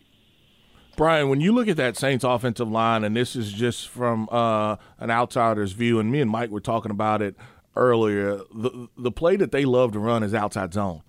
Brian, 0.96 1.28
when 1.28 1.40
you 1.40 1.52
look 1.52 1.68
at 1.68 1.76
that 1.76 1.96
Saints 1.96 2.24
offensive 2.24 2.68
line, 2.68 3.04
and 3.04 3.16
this 3.16 3.36
is 3.36 3.52
just 3.52 3.88
from 3.88 4.28
uh, 4.32 4.76
an 4.98 5.10
outsider's 5.10 5.72
view, 5.72 6.00
and 6.00 6.10
me 6.10 6.20
and 6.20 6.30
Mike 6.30 6.50
were 6.50 6.60
talking 6.60 6.90
about 6.90 7.22
it 7.22 7.36
earlier, 7.76 8.40
the 8.52 8.88
the 8.98 9.12
play 9.12 9.36
that 9.36 9.52
they 9.52 9.64
love 9.64 9.92
to 9.92 10.00
run 10.00 10.24
is 10.24 10.34
outside 10.34 10.74
zone. 10.74 11.02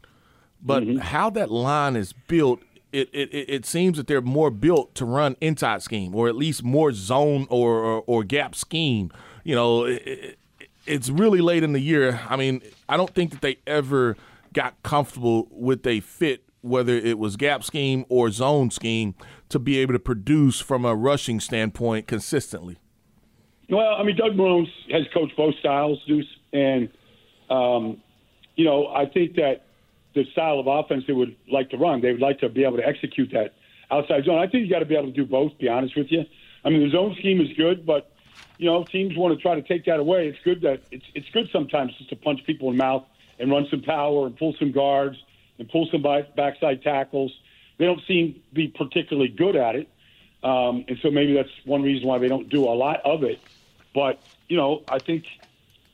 But 0.61 0.83
mm-hmm. 0.83 0.97
how 0.97 1.29
that 1.31 1.49
line 1.49 1.95
is 1.95 2.13
built, 2.13 2.61
it, 2.91 3.09
it 3.13 3.29
it 3.33 3.65
seems 3.65 3.97
that 3.97 4.07
they're 4.07 4.21
more 4.21 4.51
built 4.51 4.95
to 4.95 5.05
run 5.05 5.35
inside 5.39 5.81
scheme, 5.81 6.13
or 6.13 6.27
at 6.27 6.35
least 6.35 6.63
more 6.63 6.91
zone 6.91 7.47
or 7.49 7.77
or, 7.83 8.03
or 8.07 8.23
gap 8.23 8.55
scheme. 8.55 9.11
You 9.43 9.55
know, 9.55 9.85
it, 9.85 10.37
it's 10.85 11.09
really 11.09 11.41
late 11.41 11.63
in 11.63 11.73
the 11.73 11.79
year. 11.79 12.21
I 12.29 12.35
mean, 12.35 12.61
I 12.87 12.97
don't 12.97 13.13
think 13.13 13.31
that 13.31 13.41
they 13.41 13.57
ever– 13.65 14.17
got 14.53 14.81
comfortable 14.83 15.47
with 15.51 15.85
a 15.85 15.99
fit, 16.01 16.43
whether 16.61 16.93
it 16.93 17.17
was 17.19 17.35
gap 17.35 17.63
scheme 17.63 18.05
or 18.09 18.31
zone 18.31 18.71
scheme, 18.71 19.15
to 19.49 19.59
be 19.59 19.79
able 19.79 19.93
to 19.93 19.99
produce 19.99 20.59
from 20.59 20.85
a 20.85 20.95
rushing 20.95 21.39
standpoint 21.39 22.07
consistently? 22.07 22.77
Well, 23.69 23.95
I 23.95 24.03
mean, 24.03 24.15
Doug 24.15 24.33
Marrone 24.33 24.67
has 24.91 25.03
coached 25.13 25.35
both 25.37 25.55
styles, 25.59 26.03
Deuce, 26.07 26.25
and 26.53 26.89
um, 27.49 28.01
you 28.55 28.65
know, 28.65 28.87
I 28.87 29.05
think 29.05 29.35
that 29.35 29.65
the 30.13 30.25
style 30.31 30.59
of 30.59 30.67
offense 30.67 31.03
they 31.07 31.13
would 31.13 31.35
like 31.51 31.69
to 31.71 31.77
run, 31.77 32.01
they 32.01 32.11
would 32.11 32.21
like 32.21 32.39
to 32.39 32.49
be 32.49 32.63
able 32.63 32.77
to 32.77 32.87
execute 32.87 33.31
that 33.31 33.53
outside 33.91 34.25
zone. 34.25 34.39
I 34.39 34.47
think 34.47 34.65
you 34.65 34.69
got 34.69 34.79
to 34.79 34.85
be 34.85 34.95
able 34.95 35.07
to 35.07 35.13
do 35.13 35.25
both. 35.25 35.51
To 35.53 35.57
be 35.57 35.69
honest 35.69 35.95
with 35.95 36.11
you, 36.11 36.25
I 36.63 36.69
mean, 36.69 36.83
the 36.83 36.89
zone 36.89 37.15
scheme 37.19 37.41
is 37.41 37.55
good, 37.55 37.85
but 37.85 38.11
you 38.57 38.65
know, 38.65 38.83
teams 38.83 39.15
want 39.15 39.35
to 39.35 39.41
try 39.41 39.55
to 39.55 39.61
take 39.61 39.85
that 39.85 39.99
away. 39.99 40.27
It's 40.27 40.39
good 40.43 40.61
that 40.61 40.81
it's 40.91 41.05
it's 41.15 41.29
good 41.29 41.49
sometimes 41.51 41.95
just 41.97 42.09
to 42.09 42.15
punch 42.15 42.43
people 42.45 42.69
in 42.69 42.77
the 42.77 42.83
mouth 42.83 43.05
and 43.39 43.49
run 43.51 43.67
some 43.69 43.81
power 43.81 44.27
and 44.27 44.37
pull 44.37 44.53
some 44.59 44.71
guards 44.71 45.17
and 45.57 45.69
pull 45.69 45.87
some 45.91 46.01
backside 46.01 46.81
tackles. 46.83 47.31
They 47.77 47.85
don't 47.85 48.01
seem 48.07 48.33
to 48.33 48.39
be 48.53 48.67
particularly 48.67 49.29
good 49.29 49.55
at 49.55 49.75
it. 49.75 49.89
Um, 50.43 50.85
and 50.87 50.97
so 51.01 51.11
maybe 51.11 51.33
that's 51.33 51.49
one 51.65 51.81
reason 51.81 52.07
why 52.07 52.17
they 52.17 52.27
don't 52.27 52.49
do 52.49 52.65
a 52.65 52.75
lot 52.75 53.01
of 53.05 53.23
it. 53.23 53.39
But, 53.93 54.21
you 54.47 54.57
know, 54.57 54.83
I 54.87 54.99
think, 54.99 55.25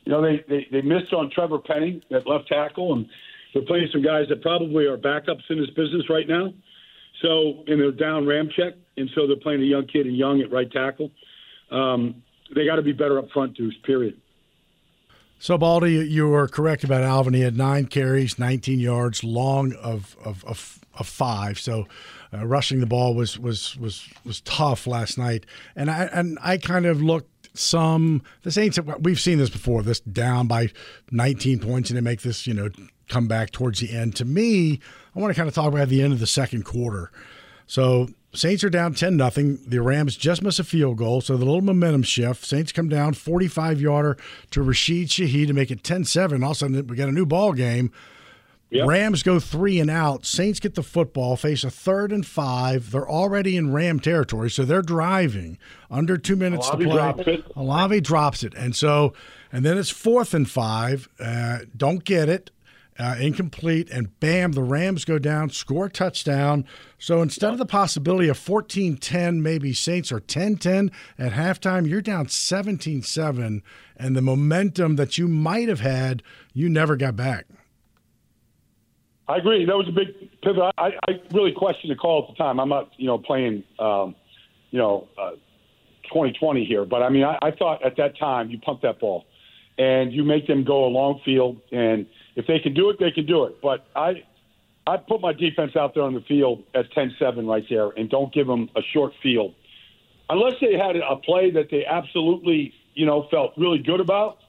you 0.04 0.12
know, 0.12 0.22
they, 0.22 0.44
they, 0.48 0.68
they 0.72 0.82
missed 0.82 1.14
on 1.14 1.30
Trevor 1.32 1.60
Penning 1.60 2.04
at 2.12 2.28
left 2.28 2.48
tackle, 2.48 2.94
and 2.94 3.10
they're 3.56 3.64
playing 3.64 3.88
some 3.94 4.04
guys 4.04 4.26
that 4.28 4.42
probably 4.42 4.86
are 4.86 4.98
backups 4.98 5.50
in 5.50 5.58
this 5.58 5.70
business 5.70 6.10
right 6.10 6.28
now. 6.28 6.54
So, 7.22 7.64
and 7.68 7.80
they're 7.80 7.94
down 7.94 8.26
Ramczyk, 8.26 8.74
and 8.98 9.10
so 9.16 9.26
they're 9.26 9.38
playing 9.38 9.62
a 9.62 9.66
young 9.66 9.88
kid 9.88 10.06
and 10.06 10.16
young 10.16 10.42
at 10.42 10.52
right 10.52 10.70
tackle. 10.70 11.10
Um, 11.72 12.22
they 12.54 12.66
got 12.66 12.76
to 12.76 12.82
be 12.82 12.92
better 12.92 13.18
up 13.18 13.30
front, 13.32 13.56
Deuce, 13.56 13.74
period. 13.86 14.20
So, 15.40 15.58
Baldy, 15.58 15.94
you 15.94 16.28
were 16.28 16.50
correct 16.50 16.84
about 16.84 17.04
Alvin. 17.04 17.34
He 17.34 17.42
had 17.42 17.56
nine 17.56 17.86
carries, 17.86 18.38
19 18.38 18.80
yards, 18.80 19.24
long 19.24 19.74
of 19.82 20.18
of, 20.24 20.44
of, 20.44 20.80
of 20.96 21.08
five. 21.08 21.58
So, 21.58 21.88
uh, 22.34 22.46
rushing 22.46 22.82
the 22.82 22.86
ball 22.86 23.16
was 23.16 23.40
was 23.40 23.78
was 23.78 24.06
was 24.26 24.42
tough 24.42 24.86
last 24.86 25.18
night. 25.18 25.46
And 25.78 25.90
I 25.90 26.10
and 26.12 26.38
I 26.42 26.58
kind 26.58 26.86
of 26.86 27.02
looked 27.02 27.58
some 27.58 28.22
the 28.44 28.52
Saints. 28.52 28.78
We've 29.00 29.20
seen 29.20 29.38
this 29.38 29.50
before. 29.50 29.82
This 29.82 30.02
down 30.02 30.48
by 30.48 30.70
19 31.12 31.60
points, 31.60 31.90
and 31.90 31.98
they 31.98 32.02
make 32.02 32.22
this 32.22 32.46
you 32.46 32.54
know 32.54 32.70
come 33.08 33.28
back 33.28 33.52
towards 33.52 33.80
the 33.80 33.96
end. 33.96 34.16
To 34.18 34.26
me, 34.26 34.80
I 35.16 35.20
want 35.20 35.34
to 35.34 35.36
kind 35.36 35.48
of 35.48 35.56
talk 35.56 35.72
about 35.72 35.90
the 35.90 36.02
end 36.02 36.14
of 36.14 36.20
the 36.20 36.28
second 36.28 36.64
quarter. 36.66 37.12
So 37.68 38.10
Saints 38.34 38.64
are 38.64 38.70
down 38.70 38.94
10 38.94 39.16
nothing. 39.16 39.60
The 39.66 39.82
Rams 39.82 40.16
just 40.16 40.42
miss 40.42 40.60
a 40.60 40.64
field 40.64 40.98
goal, 40.98 41.22
so 41.22 41.38
the 41.38 41.46
little 41.46 41.62
momentum 41.62 42.04
shift. 42.04 42.46
Saints 42.46 42.72
come 42.72 42.90
down 42.90 43.14
45 43.14 43.82
yarder 43.82 44.18
to 44.52 44.62
Rashid 44.62 45.08
Shaheed 45.08 45.48
to 45.48 45.54
make 45.54 45.72
it 45.72 45.84
10 45.84 46.06
7. 46.06 46.44
All 46.44 46.52
of 46.52 46.58
a 46.58 46.60
sudden, 46.60 46.88
we 46.88 46.96
got 46.96 47.10
a 47.10 47.14
new 47.14 47.26
ball 47.26 47.54
game. 47.54 47.92
Yep. 48.72 48.88
Rams 48.88 49.24
go 49.24 49.40
three 49.40 49.80
and 49.80 49.90
out. 49.90 50.26
Saints 50.26 50.60
get 50.60 50.76
the 50.76 50.84
football, 50.84 51.38
face 51.38 51.64
a 51.64 51.70
third 51.70 52.12
and 52.12 52.26
five. 52.26 52.92
They're 52.92 53.08
already 53.08 53.56
in 53.56 53.72
Ram 53.72 54.00
territory, 54.00 54.50
so 54.50 54.66
they're 54.66 54.82
driving 54.82 55.58
under 55.90 56.18
two 56.18 56.36
minutes 56.36 56.68
Olave 56.68 56.84
to 56.84 56.90
play. 56.90 56.98
Drops 56.98 57.28
it. 57.28 58.04
Drops 58.04 58.44
it, 58.44 58.54
and 58.56 58.76
so 58.76 59.14
and 59.52 59.64
then 59.64 59.78
it's 59.78 59.92
fourth 59.92 60.34
and 60.34 60.50
five. 60.50 61.08
Uh, 61.20 61.60
don't 61.78 62.04
get 62.04 62.28
it. 62.28 62.50
Uh, 62.98 63.16
incomplete, 63.20 63.90
and 63.90 64.18
bam, 64.22 64.54
the 64.54 64.64
Rams 64.64 65.04
go 65.04 65.20
down, 65.20 65.50
score 65.50 65.90
touchdown. 65.90 66.66
So 66.98 67.22
instead 67.22 67.52
of 67.52 67.60
the 67.60 67.66
possibility 67.66 68.30
of 68.30 68.38
14 68.38 68.96
10, 68.96 69.44
maybe 69.44 69.74
Saints 69.74 70.14
are 70.14 70.22
10 70.22 70.56
10 70.56 70.92
at 71.18 71.34
halftime, 71.34 71.90
you're 71.90 72.02
down 72.02 72.30
17 72.30 73.02
7, 73.02 73.62
and 73.98 74.16
the 74.16 74.22
momentum 74.22 74.96
that 74.96 75.18
you 75.18 75.28
might 75.28 75.68
have 75.68 75.82
had, 75.82 76.24
you 76.54 76.70
never 76.70 76.96
got 76.96 77.18
back. 77.18 77.48
I 79.28 79.38
agree. 79.38 79.66
That 79.66 79.76
was 79.76 79.90
a 79.90 79.92
big 79.92 80.32
pivot. 80.42 80.64
I, 80.78 80.92
I 81.10 81.22
really 81.34 81.52
questioned 81.52 81.92
the 81.92 81.96
call 81.96 82.24
at 82.24 82.30
the 82.30 82.38
time. 82.42 82.60
I'm 82.60 82.70
not, 82.70 82.92
you 82.98 83.08
know, 83.08 83.18
playing, 83.18 83.64
um, 83.78 84.16
you 84.72 84.80
know, 84.80 85.10
uh, 85.18 85.32
2020 86.14 86.64
here, 86.64 86.86
but 86.86 87.02
I 87.02 87.10
mean, 87.10 87.24
I, 87.24 87.38
I 87.42 87.52
thought 87.52 87.84
at 87.84 87.98
that 87.98 88.18
time 88.18 88.50
you 88.52 88.60
pump 88.60 88.84
that 88.84 89.00
ball 89.00 89.26
and 89.78 90.14
you 90.14 90.24
make 90.24 90.48
them 90.48 90.64
go 90.64 90.86
a 90.86 90.88
long 90.88 91.20
field, 91.26 91.58
and 91.72 92.06
if 92.36 92.48
they 92.48 92.60
can 92.60 92.74
do 92.74 92.90
it, 92.90 93.00
they 93.00 93.12
can 93.12 93.26
do 93.26 93.46
it. 93.46 93.62
But 93.62 93.86
I, 93.96 94.24
I 94.86 94.98
put 94.98 95.22
my 95.22 95.34
defense 95.34 95.76
out 95.76 95.94
there 95.94 96.04
on 96.04 96.14
the 96.14 96.22
field 96.22 96.64
at 96.74 96.92
10-7 96.92 97.48
right 97.48 97.66
there, 97.70 97.90
and 97.90 98.10
don't 98.10 98.34
give 98.34 98.48
them 98.48 98.70
a 98.76 98.82
short 98.82 99.14
field, 99.22 99.56
unless 100.30 100.60
they 100.60 100.78
had 100.78 100.96
a 100.96 101.16
play 101.16 101.52
that 101.52 101.70
they 101.70 101.86
absolutely, 101.86 102.74
you 102.94 103.06
know, 103.06 103.28
felt 103.30 103.54
really 103.58 103.80
good 103.80 104.00
about. 104.00 104.40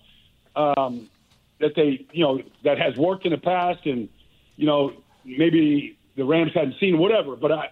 Um, 0.55 1.11
that 1.59 1.75
they, 1.75 2.07
you 2.13 2.23
know, 2.23 2.43
that 2.65 2.79
has 2.79 2.97
worked 2.97 3.25
in 3.25 3.33
the 3.33 3.39
past, 3.39 3.87
and 3.87 4.09
you 4.57 4.67
know, 4.67 4.93
maybe 5.25 5.97
the 6.17 6.25
Rams 6.25 6.53
hadn't 6.55 6.79
seen 6.79 6.99
whatever. 6.99 7.37
But 7.37 7.53
I, 7.53 7.71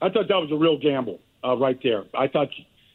I 0.00 0.08
thought 0.10 0.28
that 0.28 0.36
was 0.36 0.50
a 0.50 0.56
real 0.56 0.78
gamble 0.78 1.20
uh, 1.44 1.56
right 1.56 1.78
there. 1.82 2.04
I 2.14 2.28
thought 2.28 2.48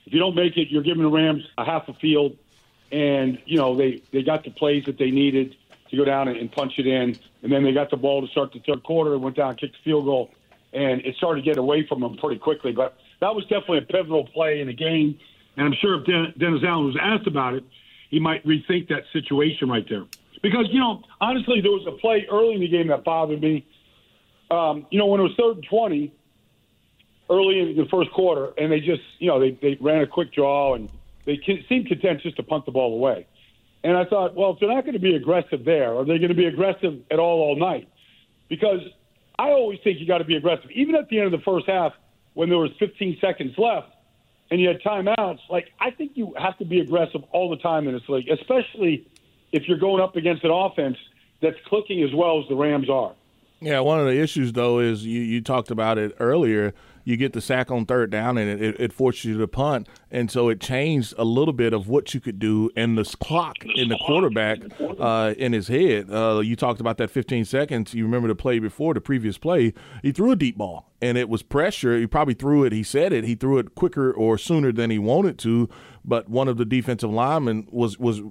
if 0.06 0.14
you 0.14 0.20
don't 0.20 0.36
make 0.36 0.58
it, 0.58 0.70
you're 0.70 0.84
giving 0.84 1.04
the 1.04 1.10
Rams 1.10 1.44
a 1.58 1.66
half 1.66 1.88
a 1.88 1.94
field, 1.94 2.38
and 2.92 3.40
you 3.46 3.58
know 3.58 3.76
they 3.76 4.02
they 4.12 4.24
got 4.24 4.44
the 4.44 4.52
plays 4.52 4.86
that 4.86 4.98
they 4.98 5.12
needed 5.12 5.56
to 5.92 5.98
go 5.98 6.06
down 6.06 6.28
and, 6.28 6.52
punch 6.52 6.74
it 6.78 6.88
in, 6.88 7.18
and 7.44 7.52
then 7.52 7.64
they 7.64 7.72
got 7.72 7.90
the 7.90 7.98
ball 7.98 8.26
to 8.26 8.28
start 8.32 8.52
the 8.54 8.60
third 8.60 8.84
quarter 8.84 9.14
and 9.14 9.22
went 9.22 9.36
down, 9.36 9.56
kicked 9.56 9.74
the 9.74 9.84
field 9.84 10.06
goal, 10.06 10.32
and 10.74 11.02
it 11.02 11.16
started 11.18 11.44
to 11.44 11.50
get 11.50 11.58
away 11.58 11.86
from 11.88 12.00
them 12.02 12.18
pretty 12.18 12.40
quickly. 12.40 12.72
But 12.72 12.98
that 13.20 13.36
was 13.36 13.44
definitely 13.44 13.80
a 13.80 13.82
pivotal 13.82 14.28
play 14.28 14.62
in 14.62 14.68
the 14.68 14.74
game, 14.74 15.20
and 15.58 15.68
I'm 15.68 15.76
sure 15.82 16.00
if 16.00 16.06
Den- 16.06 16.34
Dennis 16.38 16.62
Allen 16.64 16.86
was 16.86 16.98
asked 17.00 17.28
about 17.28 17.54
it, 17.54 17.64
he 18.10 18.20
might 18.20 18.46
rethink 18.46 18.90
that 18.90 19.04
situation 19.14 19.70
right 19.70 19.86
there. 19.88 20.06
Because 20.42 20.68
you 20.72 20.80
know, 20.80 21.04
honestly, 21.20 21.62
there 21.62 21.72
was 21.72 21.86
a 21.88 21.92
play 21.92 22.26
early 22.32 22.56
in 22.56 22.62
the 22.62 22.68
game 22.68 22.88
that 22.88 23.04
bothered 23.04 23.42
me. 23.42 23.66
Um, 24.50 24.86
you 24.90 24.98
know, 24.98 25.06
when 25.06 25.20
it 25.20 25.24
was 25.24 25.34
third 25.38 25.58
and 25.58 25.66
twenty, 25.70 26.14
early 27.30 27.60
in 27.60 27.78
the 27.78 27.88
first 27.90 28.12
quarter, 28.12 28.52
and 28.58 28.72
they 28.72 28.80
just, 28.80 29.04
you 29.20 29.28
know, 29.28 29.40
they 29.40 29.52
they 29.62 29.78
ran 29.80 30.02
a 30.02 30.08
quick 30.08 30.34
draw 30.34 30.76
and 30.76 30.90
they 31.26 31.40
seemed 31.70 31.88
content 31.88 32.22
just 32.22 32.36
to 32.38 32.44
punt 32.44 32.66
the 32.66 32.72
ball 32.72 32.94
away. 32.94 33.28
And 33.84 33.98
I 33.98 34.06
thought, 34.06 34.36
well, 34.36 34.52
if 34.52 34.60
they're 34.60 34.70
not 34.70 34.84
going 34.84 34.94
to 34.94 35.00
be 35.00 35.16
aggressive 35.16 35.66
there, 35.66 35.98
are 35.98 36.06
they 36.06 36.18
going 36.18 36.30
to 36.30 36.36
be 36.36 36.46
aggressive 36.46 37.00
at 37.10 37.20
all 37.20 37.42
all 37.42 37.56
night? 37.56 37.90
Because 38.48 38.82
I 39.40 39.50
always 39.50 39.80
think 39.84 40.00
you 40.00 40.06
got 40.06 40.20
to 40.20 40.24
be 40.24 40.36
aggressive, 40.36 40.70
even 40.72 40.96
at 40.96 41.10
the 41.10 41.18
end 41.18 41.26
of 41.26 41.32
the 41.32 41.44
first 41.44 41.68
half 41.68 41.94
when 42.34 42.50
there 42.50 42.60
was 42.60 42.72
15 42.80 43.18
seconds 43.20 43.54
left 43.58 43.90
and 44.52 44.60
you 44.60 44.68
had 44.68 44.82
timeouts. 44.82 45.40
Like 45.50 45.70
I 45.80 45.92
think 45.92 46.12
you 46.16 46.36
have 46.38 46.58
to 46.60 46.66
be 46.66 46.80
aggressive 46.80 47.24
all 47.32 47.50
the 47.50 47.58
time 47.58 47.88
in 47.88 47.94
this 47.94 48.08
league, 48.08 48.30
especially 48.30 49.08
if 49.52 49.64
you're 49.68 49.80
going 49.80 50.02
up 50.02 50.16
against 50.16 50.44
an 50.44 50.52
offense 50.52 50.98
that's 51.42 51.58
clicking 51.66 52.04
as 52.04 52.14
well 52.14 52.40
as 52.40 52.48
the 52.50 52.56
Rams 52.56 52.90
are. 52.90 53.14
Yeah, 53.62 53.80
one 53.80 54.00
of 54.00 54.06
the 54.06 54.20
issues 54.20 54.54
though 54.54 54.80
is 54.80 55.06
you, 55.06 55.22
you 55.22 55.42
talked 55.42 55.72
about 55.72 55.98
it 55.98 56.16
earlier 56.20 56.74
you 57.04 57.18
get 57.18 57.34
the 57.34 57.42
sack 57.42 57.72
on 57.72 57.86
third 57.86 58.12
down 58.12 58.38
and 58.38 58.62
it, 58.62 58.80
it, 58.80 58.94
forces 58.94 59.26
you 59.26 59.38
to 59.38 59.48
punt. 59.48 59.88
And 60.10 60.30
so 60.30 60.50
it 60.50 60.60
changed 60.60 61.14
a 61.18 61.24
little 61.24 61.54
bit 61.54 61.74
of 61.74 61.88
what 61.88 62.14
you 62.14 62.20
could 62.20 62.40
do 62.40 62.70
and 62.76 62.98
the 62.98 63.04
clock 63.20 63.58
in 63.76 63.90
the 63.90 63.98
quarterback 64.06 64.60
uh, 65.00 65.34
in 65.38 65.54
his 65.54 65.68
head. 65.68 66.12
Uh, 66.12 66.42
you 66.44 66.56
talked 66.56 66.80
about 66.80 66.98
that 66.98 67.10
15 67.10 67.46
seconds. 67.46 67.94
You 67.94 68.04
remember 68.04 68.28
the 68.28 68.36
play 68.36 68.60
before, 68.60 68.94
the 68.94 69.02
previous 69.02 69.38
play. 69.38 69.74
He 70.02 70.12
threw 70.12 70.32
a 70.32 70.36
deep 70.36 70.58
ball 70.58 70.92
and 71.02 71.18
it 71.18 71.30
was 71.30 71.44
pressure. 71.44 71.98
He 71.98 72.08
probably 72.08 72.34
threw 72.34 72.64
it, 72.64 72.72
he 72.72 72.84
said 72.84 73.14
it, 73.14 73.24
he 73.24 73.36
threw 73.36 73.58
it 73.58 73.76
quicker 73.76 74.12
or 74.12 74.38
sooner 74.38 74.72
than 74.72 74.90
he 74.90 75.00
wanted 75.00 75.38
to. 75.40 75.70
But 76.04 76.30
one 76.30 76.48
of 76.48 76.58
the 76.58 76.66
defensive 76.66 77.12
linemen 77.12 77.68
was, 77.72 77.98
was 77.98 78.22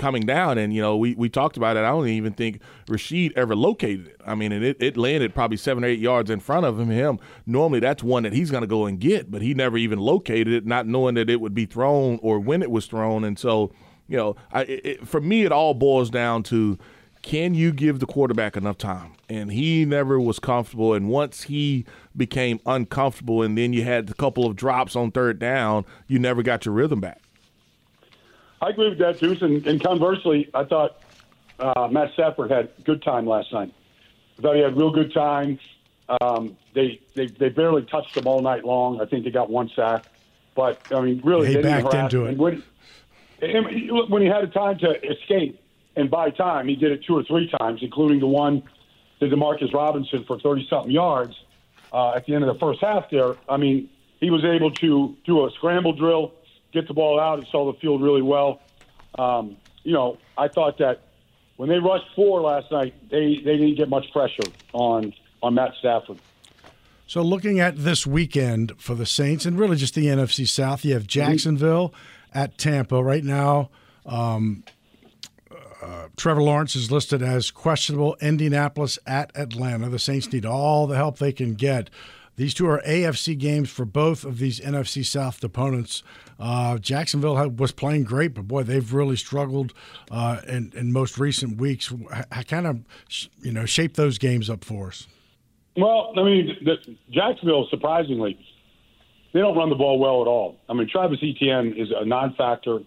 coming 0.00 0.22
down. 0.22 0.58
And, 0.58 0.74
you 0.74 0.80
know, 0.80 0.96
we, 0.96 1.14
we 1.14 1.28
talked 1.28 1.56
about 1.56 1.76
it. 1.76 1.80
I 1.80 1.90
don't 1.90 2.08
even 2.08 2.32
think 2.32 2.60
Rashid 2.88 3.32
ever 3.36 3.54
located 3.54 4.08
it. 4.08 4.20
I 4.26 4.34
mean, 4.34 4.50
and 4.50 4.64
it, 4.64 4.76
it 4.80 4.96
landed 4.96 5.34
probably 5.34 5.58
seven 5.58 5.84
or 5.84 5.88
eight 5.88 6.00
yards 6.00 6.30
in 6.30 6.40
front 6.40 6.66
of 6.66 6.80
him. 6.80 6.90
Him 6.90 7.20
Normally, 7.46 7.80
that's 7.80 8.02
one 8.02 8.24
that 8.24 8.32
he's 8.32 8.50
going 8.50 8.62
to 8.62 8.66
go 8.66 8.86
and 8.86 8.98
get, 8.98 9.30
but 9.30 9.42
he 9.42 9.54
never 9.54 9.76
even 9.76 9.98
located 10.00 10.48
it, 10.48 10.66
not 10.66 10.86
knowing 10.86 11.14
that 11.14 11.30
it 11.30 11.40
would 11.40 11.54
be 11.54 11.66
thrown 11.66 12.18
or 12.22 12.40
when 12.40 12.62
it 12.62 12.70
was 12.70 12.86
thrown. 12.86 13.22
And 13.22 13.38
so, 13.38 13.70
you 14.08 14.16
know, 14.16 14.36
I, 14.50 14.62
it, 14.62 15.06
for 15.06 15.20
me, 15.20 15.44
it 15.44 15.52
all 15.52 15.74
boils 15.74 16.10
down 16.10 16.42
to 16.44 16.78
can 17.22 17.54
you 17.54 17.70
give 17.70 18.00
the 18.00 18.06
quarterback 18.06 18.56
enough 18.56 18.78
time? 18.78 19.12
And 19.28 19.52
he 19.52 19.84
never 19.84 20.18
was 20.18 20.38
comfortable. 20.38 20.94
And 20.94 21.10
once 21.10 21.42
he 21.42 21.84
became 22.16 22.58
uncomfortable, 22.64 23.42
and 23.42 23.58
then 23.58 23.74
you 23.74 23.84
had 23.84 24.08
a 24.08 24.14
couple 24.14 24.46
of 24.46 24.56
drops 24.56 24.96
on 24.96 25.10
third 25.10 25.38
down, 25.38 25.84
you 26.06 26.18
never 26.18 26.42
got 26.42 26.64
your 26.64 26.74
rhythm 26.74 27.00
back. 27.00 27.20
I 28.60 28.70
agree 28.70 28.90
with 28.90 28.98
that, 28.98 29.18
Deuce. 29.18 29.42
And, 29.42 29.66
and 29.66 29.82
conversely, 29.82 30.50
I 30.52 30.64
thought 30.64 31.00
uh, 31.58 31.88
Matt 31.90 32.12
Stafford 32.14 32.50
had 32.50 32.70
good 32.84 33.02
time 33.02 33.26
last 33.26 33.52
night. 33.52 33.72
I 34.38 34.42
thought 34.42 34.56
he 34.56 34.62
had 34.62 34.76
real 34.76 34.90
good 34.90 35.12
time. 35.12 35.58
Um, 36.20 36.56
they, 36.74 37.00
they 37.14 37.26
they 37.26 37.50
barely 37.50 37.82
touched 37.82 38.16
him 38.16 38.26
all 38.26 38.42
night 38.42 38.64
long. 38.64 39.00
I 39.00 39.06
think 39.06 39.24
they 39.24 39.30
got 39.30 39.48
one 39.48 39.70
sack, 39.76 40.04
but 40.56 40.80
I 40.92 41.00
mean, 41.00 41.20
really, 41.22 41.48
he 41.48 41.54
they 41.54 41.62
backed 41.62 41.90
didn't 41.92 42.04
into 42.06 42.24
it. 42.26 42.36
When, 42.36 42.62
when 44.10 44.22
he 44.22 44.28
had 44.28 44.42
a 44.42 44.48
time 44.48 44.78
to 44.78 44.90
escape 45.08 45.62
and 45.94 46.10
buy 46.10 46.30
time, 46.30 46.66
he 46.66 46.74
did 46.74 46.90
it 46.90 47.04
two 47.04 47.16
or 47.16 47.22
three 47.22 47.48
times, 47.48 47.80
including 47.82 48.18
the 48.18 48.26
one 48.26 48.62
to 49.20 49.26
Demarcus 49.26 49.72
Robinson 49.72 50.24
for 50.24 50.40
thirty 50.40 50.66
something 50.68 50.90
yards 50.90 51.38
uh, 51.92 52.14
at 52.14 52.26
the 52.26 52.34
end 52.34 52.42
of 52.42 52.52
the 52.52 52.58
first 52.58 52.80
half. 52.80 53.08
There, 53.10 53.36
I 53.48 53.56
mean, 53.56 53.88
he 54.18 54.30
was 54.30 54.44
able 54.44 54.72
to 54.72 55.16
do 55.24 55.46
a 55.46 55.50
scramble 55.52 55.92
drill 55.92 56.32
get 56.72 56.88
the 56.88 56.94
ball 56.94 57.20
out. 57.20 57.42
He 57.42 57.50
saw 57.50 57.70
the 57.72 57.78
field 57.78 58.02
really 58.02 58.22
well. 58.22 58.60
Um, 59.18 59.56
you 59.82 59.92
know, 59.92 60.18
I 60.36 60.48
thought 60.48 60.78
that 60.78 61.02
when 61.56 61.68
they 61.68 61.78
rushed 61.78 62.06
four 62.14 62.40
last 62.40 62.70
night, 62.70 62.94
they, 63.10 63.36
they 63.36 63.56
didn't 63.56 63.76
get 63.76 63.88
much 63.88 64.10
pressure 64.12 64.50
on 64.72 65.12
on 65.42 65.54
Matt 65.54 65.72
Stafford. 65.78 66.18
So, 67.06 67.22
looking 67.22 67.58
at 67.58 67.76
this 67.76 68.06
weekend 68.06 68.72
for 68.78 68.94
the 68.94 69.06
Saints 69.06 69.44
and 69.44 69.58
really 69.58 69.76
just 69.76 69.94
the 69.94 70.06
NFC 70.06 70.46
South, 70.46 70.84
you 70.84 70.94
have 70.94 71.06
Jacksonville 71.06 71.92
at 72.32 72.56
Tampa 72.56 73.02
right 73.02 73.24
now. 73.24 73.70
Um, 74.06 74.62
uh, 75.82 76.08
Trevor 76.16 76.42
Lawrence 76.42 76.76
is 76.76 76.92
listed 76.92 77.22
as 77.22 77.50
questionable. 77.50 78.16
Indianapolis 78.20 78.98
at 79.06 79.32
Atlanta. 79.34 79.88
The 79.88 79.98
Saints 79.98 80.32
need 80.32 80.44
all 80.44 80.86
the 80.86 80.96
help 80.96 81.18
they 81.18 81.32
can 81.32 81.54
get. 81.54 81.90
These 82.40 82.54
two 82.54 82.66
are 82.68 82.80
AFC 82.86 83.36
games 83.36 83.68
for 83.68 83.84
both 83.84 84.24
of 84.24 84.38
these 84.38 84.60
NFC 84.60 85.04
South 85.04 85.44
opponents. 85.44 86.02
Uh, 86.38 86.78
Jacksonville 86.78 87.50
was 87.50 87.70
playing 87.70 88.04
great, 88.04 88.32
but 88.32 88.48
boy, 88.48 88.62
they've 88.62 88.94
really 88.94 89.16
struggled 89.16 89.74
uh, 90.10 90.40
in, 90.48 90.72
in 90.74 90.90
most 90.90 91.18
recent 91.18 91.58
weeks. 91.60 91.92
I 92.32 92.42
kind 92.44 92.66
of, 92.66 92.78
you 93.42 93.52
know, 93.52 93.66
shape 93.66 93.92
those 93.92 94.16
games 94.16 94.48
up 94.48 94.64
for 94.64 94.86
us. 94.86 95.06
Well, 95.76 96.14
I 96.16 96.22
mean, 96.22 96.56
the, 96.64 96.76
Jacksonville, 97.10 97.66
surprisingly, 97.68 98.38
they 99.34 99.40
don't 99.40 99.54
run 99.54 99.68
the 99.68 99.76
ball 99.76 99.98
well 99.98 100.22
at 100.22 100.26
all. 100.26 100.56
I 100.66 100.72
mean, 100.72 100.88
Travis 100.90 101.18
Etienne 101.22 101.74
is 101.76 101.88
a 101.94 102.06
non-factor 102.06 102.78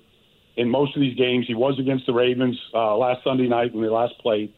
in 0.55 0.67
most 0.67 0.95
of 0.95 0.99
these 0.99 1.15
games. 1.15 1.45
He 1.45 1.53
was 1.53 1.77
against 1.77 2.07
the 2.07 2.13
Ravens 2.13 2.59
uh, 2.73 2.97
last 2.97 3.23
Sunday 3.23 3.47
night 3.47 3.71
when 3.71 3.83
they 3.83 3.89
last 3.89 4.17
played. 4.17 4.51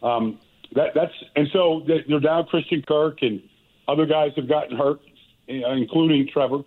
Um, 0.00 0.38
that, 0.76 0.90
that's 0.94 1.12
and 1.34 1.48
so 1.52 1.82
they're 1.88 2.20
down 2.20 2.46
Christian 2.46 2.84
Kirk 2.86 3.18
and 3.22 3.42
other 3.88 4.06
guys 4.06 4.32
have 4.36 4.48
gotten 4.48 4.76
hurt, 4.76 5.00
uh, 5.48 5.72
including 5.72 6.28
Trevor. 6.32 6.58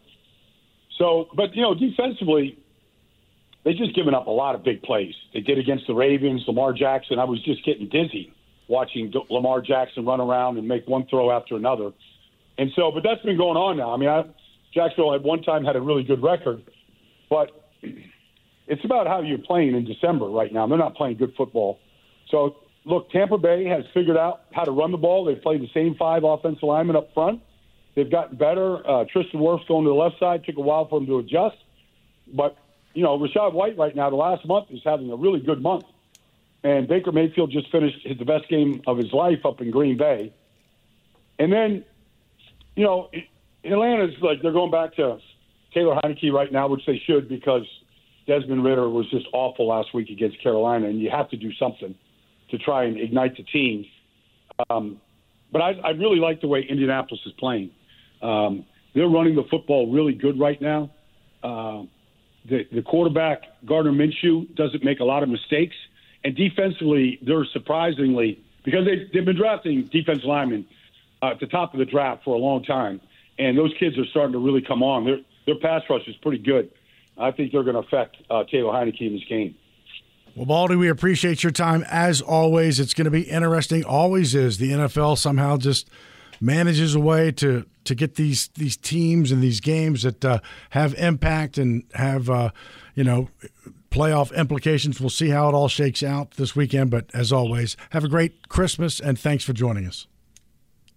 So, 0.98 1.30
but 1.36 1.56
you 1.56 1.62
know, 1.62 1.74
defensively, 1.74 2.58
they 3.64 3.74
just 3.74 3.96
given 3.96 4.14
up 4.14 4.28
a 4.28 4.32
lot 4.32 4.56
of 4.56 4.64
big 4.64 4.82
plays. 4.82 5.14
They 5.34 5.40
did 5.40 5.58
against 5.58 5.86
the 5.88 5.94
Ravens. 5.94 6.44
Lamar 6.48 6.74
Jackson, 6.74 7.20
I 7.20 7.24
was 7.24 7.42
just 7.44 7.64
getting 7.64 7.88
dizzy 7.88 8.34
watching 8.68 9.12
Lamar 9.30 9.62
Jackson 9.62 10.06
run 10.06 10.22
around 10.22 10.58
and 10.58 10.68
make 10.68 10.88
one 10.88 11.06
throw 11.08 11.30
after 11.30 11.56
another. 11.56 11.92
And 12.58 12.72
so, 12.76 12.92
but 12.92 13.04
that's 13.04 13.22
been 13.22 13.38
going 13.38 13.58
on 13.58 13.78
now. 13.78 13.94
I 13.94 13.98
mean, 13.98 14.10
I, 14.10 14.24
Jacksonville 14.74 15.14
at 15.14 15.24
one 15.24 15.44
time 15.44 15.66
had 15.66 15.76
a 15.76 15.82
really 15.82 16.04
good 16.04 16.24
record, 16.24 16.64
but 17.30 17.50
it's 18.68 18.86
about 18.86 19.08
how 19.08 19.22
you're 19.22 19.40
playing 19.40 19.76
in 19.76 19.86
December 19.86 20.26
right 20.26 20.52
now. 20.54 20.66
They're 20.68 20.78
not 20.78 20.96
playing 20.96 21.18
good 21.18 21.34
football. 21.38 21.80
So, 22.30 22.56
look, 22.86 23.10
Tampa 23.12 23.38
Bay 23.38 23.66
has 23.66 23.84
figured 23.94 24.18
out 24.18 24.42
how 24.52 24.64
to 24.64 24.72
run 24.72 24.92
the 24.92 24.98
ball. 24.98 25.26
They've 25.26 25.42
played 25.42 25.62
the 25.62 25.70
same 25.74 25.96
five 25.96 26.24
offensive 26.24 26.64
linemen 26.64 26.96
up 26.96 27.14
front, 27.14 27.42
they've 27.96 28.10
gotten 28.10 28.38
better. 28.38 28.88
Uh, 28.88 29.06
Tristan 29.12 29.40
Wirfs 29.40 29.68
going 29.68 29.86
to 29.86 29.90
the 29.90 29.96
left 29.96 30.20
side. 30.20 30.44
Took 30.46 30.58
a 30.58 30.62
while 30.62 30.88
for 30.88 31.00
him 31.00 31.06
to 31.08 31.20
adjust, 31.20 31.58
but 32.34 32.58
you 32.94 33.04
know 33.04 33.18
Rachaad 33.18 33.54
White 33.54 33.78
right 33.78 33.96
now 33.96 34.10
the 34.10 34.16
last 34.16 34.46
month 34.46 34.68
is 34.72 34.82
having 34.84 35.12
a 35.12 35.16
really 35.16 35.40
good 35.40 35.62
month, 35.62 35.86
and 36.64 36.88
Baker 36.88 37.12
Mayfield 37.12 37.52
just 37.52 37.72
finished 37.72 38.06
his, 38.06 38.18
the 38.18 38.26
best 38.26 38.48
game 38.50 38.82
of 38.88 38.98
his 38.98 39.12
life 39.14 39.46
up 39.46 39.62
in 39.62 39.72
Green 39.72 39.98
Bay, 39.98 40.34
and 41.40 41.52
then 41.52 41.86
you 42.76 42.84
know 42.84 43.10
Atlanta's 43.64 44.16
like 44.22 44.42
they're 44.42 44.52
going 44.52 44.72
back 44.72 44.96
to 44.96 45.20
Taylor 45.74 45.96
Heinicke 46.04 46.32
right 46.32 46.52
now, 46.52 46.68
which 46.68 46.86
they 46.86 47.02
should 47.06 47.30
because 47.30 47.66
Desmond 48.28 48.64
Ridder 48.64 48.90
was 48.90 49.10
just 49.10 49.26
awful 49.34 49.68
last 49.68 49.94
week 49.94 50.10
against 50.10 50.42
Carolina, 50.42 50.88
and 50.88 51.00
you 51.00 51.10
have 51.10 51.30
to 51.30 51.38
do 51.38 51.54
something 51.54 51.96
to 52.52 52.58
try 52.58 52.86
and 52.86 53.00
ignite 53.00 53.36
the 53.38 53.44
team. 53.44 53.86
Um, 54.70 55.02
but 55.52 55.62
I, 55.62 55.72
I 55.84 55.90
really 55.92 56.20
like 56.20 56.42
the 56.42 56.48
way 56.48 56.66
Indianapolis 56.68 57.22
is 57.26 57.34
playing. 57.40 57.72
Um, 58.22 58.66
they're 58.94 59.08
running 59.08 59.36
the 59.36 59.46
football 59.50 59.92
really 59.92 60.14
good 60.14 60.40
right 60.40 60.62
now. 60.62 60.92
Uh, 61.44 61.84
the, 62.48 62.68
the 62.72 62.82
quarterback, 62.82 63.44
Gardner 63.66 63.92
Minshew, 63.92 64.54
doesn't 64.56 64.84
make 64.84 65.00
a 65.00 65.04
lot 65.04 65.24
of 65.24 65.30
mistakes. 65.30 65.76
And 66.24 66.36
defensively, 66.36 67.20
they're 67.26 67.46
surprisingly, 67.52 68.44
because 68.64 68.86
they, 68.86 69.10
they've 69.14 69.26
been 69.26 69.38
drafting 69.38 69.90
defense 69.92 70.22
linemen 70.24 70.66
uh, 71.22 71.32
at 71.32 71.40
the 71.40 71.48
top 71.48 71.74
of 71.74 71.80
the 71.80 71.86
draft 71.86 72.24
for 72.24 72.36
a 72.36 72.38
long 72.38 72.64
time, 72.64 73.02
and 73.40 73.58
those 73.58 73.74
kids 73.80 73.98
are 73.98 74.06
starting 74.12 74.34
to 74.34 74.40
really 74.40 74.62
come 74.62 74.84
on. 74.84 75.06
Their, 75.06 75.18
their 75.46 75.56
pass 75.60 75.82
rush 75.90 76.08
is 76.08 76.16
pretty 76.22 76.38
good. 76.38 76.70
I 77.18 77.32
think 77.32 77.52
they're 77.52 77.64
going 77.64 77.76
to 77.76 77.82
affect 77.82 78.18
uh, 78.30 78.44
Taylor 78.52 78.72
Heinicke 78.72 79.02
in 79.02 79.14
this 79.14 79.24
game. 79.28 79.56
Well, 80.36 80.46
Baldy, 80.46 80.76
we 80.76 80.88
appreciate 80.90 81.44
your 81.44 81.52
time 81.52 81.84
as 81.90 82.22
always. 82.22 82.80
It's 82.80 82.94
going 82.94 83.06
to 83.06 83.12
be 83.12 83.24
interesting. 83.24 83.84
Always 83.84 84.34
is. 84.34 84.58
The 84.58 84.72
NFL 84.72 85.18
somehow 85.18 85.58
just 85.58 85.90
manages 86.40 86.96
a 86.96 87.00
way 87.00 87.32
to 87.34 87.66
to 87.84 87.96
get 87.96 88.16
these 88.16 88.48
these 88.56 88.78
teams 88.78 89.32
and 89.32 89.42
these 89.44 89.60
games 89.60 90.04
that 90.04 90.24
uh, 90.24 90.40
have 90.72 90.94
impact 90.96 91.58
and 91.58 91.84
have 91.96 92.30
uh, 92.30 92.52
you 92.96 93.04
know 93.04 93.30
playoff 93.90 94.34
implications. 94.36 95.02
We'll 95.02 95.10
see 95.10 95.30
how 95.30 95.50
it 95.50 95.54
all 95.54 95.68
shakes 95.68 96.02
out 96.02 96.32
this 96.32 96.56
weekend. 96.56 96.92
But 96.92 97.10
as 97.14 97.34
always, 97.34 97.76
have 97.90 98.04
a 98.06 98.10
great 98.10 98.48
Christmas 98.48 99.00
and 99.00 99.20
thanks 99.20 99.44
for 99.44 99.54
joining 99.54 99.86
us. 99.86 100.08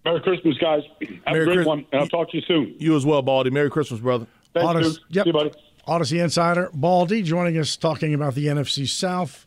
Merry 0.05 0.21
Christmas, 0.21 0.57
guys. 0.59 0.83
Have 1.01 1.09
Merry 1.33 1.41
a 1.41 1.45
great 1.45 1.55
Christ- 1.55 1.67
one, 1.67 1.85
and 1.91 2.01
I'll 2.01 2.07
talk 2.07 2.29
to 2.29 2.37
you 2.37 2.43
soon. 2.47 2.75
You 2.77 2.95
as 2.95 3.05
well, 3.05 3.21
Baldy. 3.21 3.49
Merry 3.49 3.69
Christmas, 3.71 3.99
brother. 3.99 4.27
Thanks, 4.53 4.67
Odyssey, 4.67 4.89
dude. 5.09 5.15
yep. 5.15 5.23
See 5.25 5.29
you, 5.29 5.33
buddy. 5.33 5.51
Audacy 5.87 6.23
Insider 6.23 6.71
Baldy 6.73 7.21
joining 7.21 7.59
us 7.59 7.77
talking 7.77 8.15
about 8.15 8.33
the 8.33 8.47
NFC 8.47 8.87
South 8.87 9.45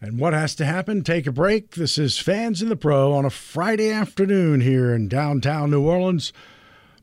and 0.00 0.18
what 0.18 0.32
has 0.32 0.54
to 0.54 0.64
happen. 0.64 1.02
Take 1.02 1.26
a 1.26 1.32
break. 1.32 1.72
This 1.74 1.98
is 1.98 2.18
Fans 2.18 2.62
in 2.62 2.70
the 2.70 2.76
Pro 2.76 3.12
on 3.12 3.26
a 3.26 3.30
Friday 3.30 3.90
afternoon 3.90 4.62
here 4.62 4.94
in 4.94 5.06
downtown 5.06 5.70
New 5.70 5.82
Orleans. 5.82 6.32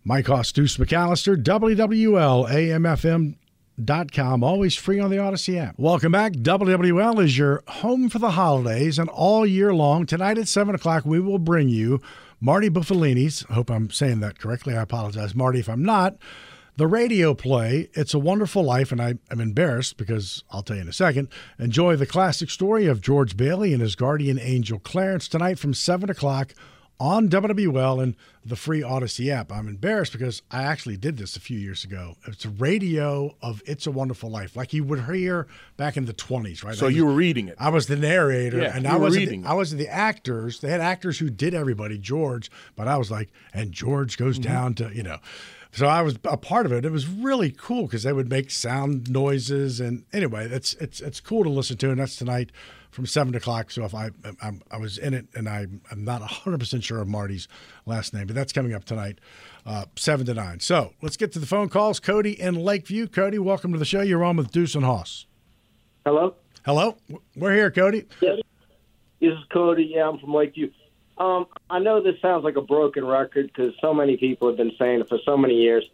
Mike 0.03 0.25
Hoss 0.25 0.51
Deuce 0.51 0.77
McAllister, 0.77 1.41
WWL 1.41 2.49
AMFM. 2.49 3.35
Dot 3.83 4.11
com, 4.11 4.43
always 4.43 4.75
free 4.75 4.99
on 4.99 5.09
the 5.09 5.17
Audacy 5.17 5.57
app. 5.57 5.73
Welcome 5.79 6.11
back. 6.11 6.33
WWL 6.33 7.23
is 7.23 7.35
your 7.35 7.63
home 7.67 8.07
for 8.07 8.19
the 8.19 8.31
holidays 8.31 8.99
and 8.99 9.09
all 9.09 9.47
year 9.47 9.73
long. 9.73 10.05
Tonight 10.05 10.37
at 10.37 10.47
7 10.47 10.75
o'clock, 10.75 11.05
we 11.05 11.19
will 11.19 11.39
bring 11.39 11.69
you 11.69 11.99
Marty 12.39 12.69
Buffalini's. 12.69 13.43
I 13.49 13.53
hope 13.53 13.71
I'm 13.71 13.89
saying 13.89 14.19
that 14.19 14.37
correctly. 14.37 14.77
I 14.77 14.83
apologize, 14.83 15.33
Marty, 15.33 15.59
if 15.59 15.67
I'm 15.67 15.83
not 15.83 16.17
the 16.75 16.87
radio 16.87 17.33
play 17.33 17.89
it's 17.93 18.13
a 18.13 18.19
wonderful 18.19 18.63
life 18.63 18.91
and 18.91 19.01
I, 19.01 19.15
i'm 19.29 19.39
embarrassed 19.39 19.97
because 19.97 20.43
i'll 20.51 20.63
tell 20.63 20.75
you 20.77 20.81
in 20.81 20.87
a 20.89 20.93
second 20.93 21.27
enjoy 21.59 21.95
the 21.95 22.05
classic 22.07 22.49
story 22.49 22.87
of 22.87 23.01
george 23.01 23.37
bailey 23.37 23.73
and 23.73 23.81
his 23.81 23.95
guardian 23.95 24.39
angel 24.39 24.79
clarence 24.79 25.27
tonight 25.27 25.59
from 25.59 25.73
7 25.73 26.09
o'clock 26.09 26.53
on 26.99 27.27
wwl 27.29 28.01
and 28.01 28.15
the 28.45 28.55
free 28.55 28.81
audacy 28.81 29.29
app 29.29 29.51
i'm 29.51 29.67
embarrassed 29.67 30.11
because 30.13 30.41
i 30.51 30.63
actually 30.63 30.97
did 30.97 31.17
this 31.17 31.35
a 31.35 31.39
few 31.39 31.57
years 31.59 31.83
ago 31.83 32.15
it's 32.27 32.45
a 32.45 32.49
radio 32.49 33.35
of 33.41 33.61
it's 33.67 33.85
a 33.87 33.91
wonderful 33.91 34.29
life 34.31 34.55
like 34.55 34.73
you 34.73 34.83
would 34.83 35.03
hear 35.05 35.47
back 35.77 35.95
in 35.97 36.05
the 36.05 36.13
20s 36.13 36.63
right 36.63 36.75
So 36.75 36.85
was- 36.87 36.95
you 36.95 37.05
were 37.05 37.13
reading 37.13 37.47
it. 37.49 37.55
I 37.59 37.69
was 37.69 37.85
the 37.87 37.95
narrator, 37.95 38.59
Yeah, 38.61 38.75
and 38.75 38.83
you 38.85 38.89
I 38.91 38.95
reading 39.09 39.41
The, 39.41 39.47
it. 39.47 39.51
I 39.51 39.53
wasn't 39.53 39.79
the 39.79 39.87
actors. 39.89 40.59
They 40.59 40.69
had 40.69 40.81
actors 40.81 41.17
who 41.19 41.29
did 41.31 41.53
everybody, 41.55 41.97
George, 41.97 42.49
but 42.75 42.87
I 42.87 42.97
was 42.97 43.09
like, 43.11 43.29
and 43.53 43.71
George 43.71 44.17
goes 44.17 44.37
Mm-hmm. 44.39 44.51
down 44.53 44.73
to 44.75 44.91
you 44.95 45.03
know. 45.03 45.17
So 45.73 45.87
I 45.87 46.03
was 46.03 46.19
a 46.25 46.37
part 46.37 46.67
of 46.67 46.71
it. 46.71 46.85
It 46.85 46.91
was 46.91 47.07
really 47.07 47.49
cool 47.49 47.83
because 47.87 48.03
they 48.03 48.13
would 48.13 48.29
make 48.29 48.51
sound 48.51 49.09
noises, 49.09 49.79
and 49.79 50.05
anyway, 50.13 50.47
it's 50.47 50.75
it's 50.75 51.01
it's 51.01 51.19
cool 51.19 51.43
to 51.43 51.49
listen 51.49 51.77
to, 51.77 51.89
and 51.89 51.99
that's 51.99 52.15
tonight 52.15 52.51
from 52.91 53.07
seven 53.07 53.33
o'clock. 53.33 53.71
So 53.71 53.83
if 53.83 53.95
I 53.95 54.11
I'm, 54.39 54.61
I 54.69 54.77
was 54.77 54.99
in 54.99 55.15
it, 55.15 55.25
and 55.33 55.49
I 55.49 55.65
I'm 55.89 56.03
not 56.05 56.21
hundred 56.21 56.59
percent 56.59 56.83
sure 56.83 57.01
of 57.01 57.07
Marty's 57.07 57.47
last 57.87 58.13
name, 58.13 58.27
but 58.27 58.35
that's 58.35 58.53
coming 58.53 58.75
up 58.75 58.85
tonight, 58.85 59.17
uh, 59.65 59.85
seven 59.95 60.27
to 60.27 60.35
nine. 60.35 60.59
So 60.59 60.93
let's 61.01 61.17
get 61.17 61.31
to 61.33 61.39
the 61.39 61.47
phone 61.47 61.69
calls. 61.69 61.99
Cody 61.99 62.39
in 62.39 62.53
Lakeview. 62.53 63.07
Cody, 63.07 63.39
welcome 63.39 63.73
to 63.73 63.79
the 63.79 63.85
show. 63.85 64.01
You're 64.01 64.23
on 64.23 64.37
with 64.37 64.51
Deuce 64.51 64.75
and 64.75 64.85
Hoss. 64.85 65.25
Hello, 66.05 66.35
Hello, 66.65 66.97
we're 67.35 67.55
here, 67.55 67.71
Cody. 67.71 68.05
this 68.21 68.39
is 69.21 69.39
Cody. 69.51 69.91
Yeah, 69.95 70.07
I'm 70.07 70.19
from 70.19 70.35
Lakeview. 70.35 70.69
Um, 71.17 71.45
I 71.69 71.79
know 71.79 72.01
this 72.01 72.19
sounds 72.21 72.43
like 72.43 72.55
a 72.55 72.61
broken 72.61 73.05
record 73.05 73.47
because 73.47 73.73
so 73.79 73.93
many 73.93 74.17
people 74.17 74.47
have 74.47 74.57
been 74.57 74.73
saying 74.79 75.01
it 75.01 75.09
for 75.09 75.19
so 75.25 75.37
many 75.37 75.55
years. 75.55 75.87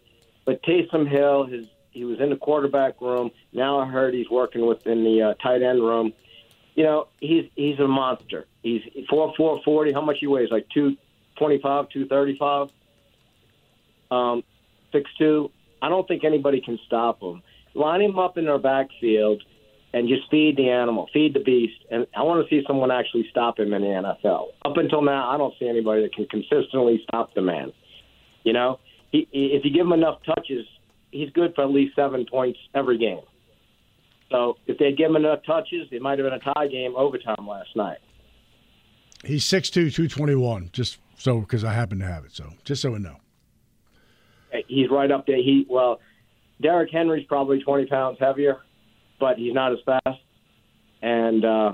But 0.46 0.64
Taysom 0.64 1.08
Hill, 1.10 1.46
his 1.46 1.68
he 1.92 2.06
was 2.06 2.20
in 2.20 2.30
the 2.30 2.36
quarterback 2.36 3.02
room. 3.02 3.32
Now 3.52 3.80
I 3.80 3.88
heard 3.88 4.14
he's 4.14 4.30
working 4.30 4.66
within 4.66 5.04
the 5.04 5.22
uh, 5.22 5.34
tight 5.36 5.62
end 5.62 5.82
room. 5.82 6.14
You 6.76 6.84
know, 6.84 7.08
he's 7.20 7.50
he's 7.56 7.80
a 7.80 7.88
monster. 7.88 8.46
He's 8.64 8.82
four 9.10 9.34
four 9.36 9.62
forty. 9.64 9.92
How 9.92 10.02
much 10.02 10.18
he 10.20 10.28
weighs? 10.28 10.50
Like 10.52 10.68
two 10.70 10.96
twenty 11.38 11.60
five, 11.60 11.90
two 11.90 12.08
thirty 12.08 12.38
five. 12.38 12.70
Um, 14.12 14.44
six 14.92 15.10
two. 15.18 15.52
I 15.82 15.90
don't 15.90 16.08
think 16.08 16.24
anybody 16.24 16.62
can 16.62 16.80
stop 16.86 17.22
him. 17.22 17.42
Line 17.74 18.02
him 18.02 18.18
up 18.20 18.38
in 18.38 18.46
their 18.46 18.58
backfield 18.58 19.44
and 19.94 20.08
just 20.08 20.30
feed 20.30 20.58
the 20.58 20.70
animal, 20.70 21.08
feed 21.14 21.34
the 21.34 21.40
beast. 21.40 21.84
And 21.90 22.06
I 22.16 22.24
want 22.24 22.48
to 22.48 22.50
see 22.50 22.64
someone 22.68 22.92
actually 22.92 23.26
stop 23.30 23.60
him 23.60 23.74
in 23.74 23.82
the 23.82 23.88
NFL. 23.88 24.48
Up 24.64 24.78
until 24.78 25.02
now, 25.02 25.30
I 25.30 25.38
don't 25.38 25.54
see 25.60 25.68
anybody 25.68 26.04
that 26.04 26.14
can 26.14 26.26
consistently 26.26 27.02
stop 27.08 27.34
the 27.34 27.42
man. 27.42 27.72
You 28.44 28.54
know, 28.54 28.80
he, 29.12 29.28
if 29.32 29.66
you 29.66 29.72
give 29.72 29.86
him 29.86 29.94
enough 29.94 30.20
touches, 30.26 30.66
he's 31.12 31.30
good 31.32 31.54
for 31.56 31.64
at 31.64 31.72
least 31.72 31.96
seven 31.96 32.26
points 32.30 32.60
every 32.76 32.98
game. 32.98 33.22
So 34.32 34.58
if 34.68 34.78
they 34.78 34.92
give 34.92 35.10
him 35.10 35.16
enough 35.16 35.40
touches, 35.46 35.88
it 35.92 36.02
might 36.02 36.20
have 36.20 36.30
been 36.30 36.40
a 36.40 36.54
tie 36.54 36.68
game 36.68 36.94
overtime 36.96 37.48
last 37.48 37.76
night. 37.76 37.98
He's 39.24 39.44
6'2", 39.44 39.72
221, 39.74 40.70
just 40.72 41.00
so 41.18 41.40
because 41.40 41.64
I 41.64 41.74
happen 41.74 42.00
to 42.00 42.06
have 42.06 42.26
it. 42.26 42.32
So 42.32 42.54
just 42.64 42.82
so 42.82 42.92
we 42.92 43.00
know. 43.00 43.18
He's 44.68 44.90
right 44.90 45.12
up 45.12 45.28
there. 45.28 45.38
He 45.38 45.66
well, 45.70 46.00
Derrick 46.62 46.90
Henry's 46.92 47.26
probably 47.28 47.62
twenty 47.62 47.86
pounds 47.86 48.18
heavier, 48.20 48.58
but 49.20 49.38
he's 49.38 49.54
not 49.54 49.74
as 49.74 49.80
fast. 49.86 50.20
And 51.02 51.46
uh, 51.46 51.72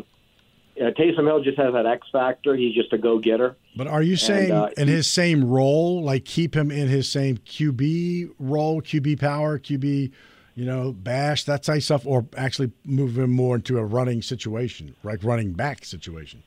you 0.75 0.83
know, 0.83 0.91
Taysom 0.91 1.25
Hill 1.25 1.43
just 1.43 1.57
has 1.57 1.73
that 1.73 1.85
X 1.85 2.07
factor. 2.11 2.55
He's 2.55 2.75
just 2.75 2.91
a 2.93 2.97
go 2.97 3.19
getter. 3.19 3.55
But 3.75 3.87
are 3.87 4.01
you 4.01 4.15
saying 4.15 4.51
uh, 4.51 4.69
in 4.77 4.87
his 4.87 5.07
same 5.07 5.45
role, 5.45 6.03
like 6.03 6.25
keep 6.25 6.55
him 6.55 6.71
in 6.71 6.87
his 6.87 7.09
same 7.09 7.37
QB 7.37 8.31
role, 8.39 8.81
QB 8.81 9.19
power, 9.19 9.59
QB, 9.59 10.11
you 10.55 10.65
know, 10.65 10.91
bash, 10.91 11.43
that 11.45 11.63
type 11.63 11.77
of 11.77 11.83
stuff, 11.83 12.05
or 12.05 12.25
actually 12.37 12.71
move 12.83 13.17
him 13.17 13.31
more 13.31 13.55
into 13.55 13.77
a 13.77 13.85
running 13.85 14.21
situation, 14.21 14.95
like 15.03 15.23
running 15.23 15.53
back 15.53 15.85
situation? 15.85 16.43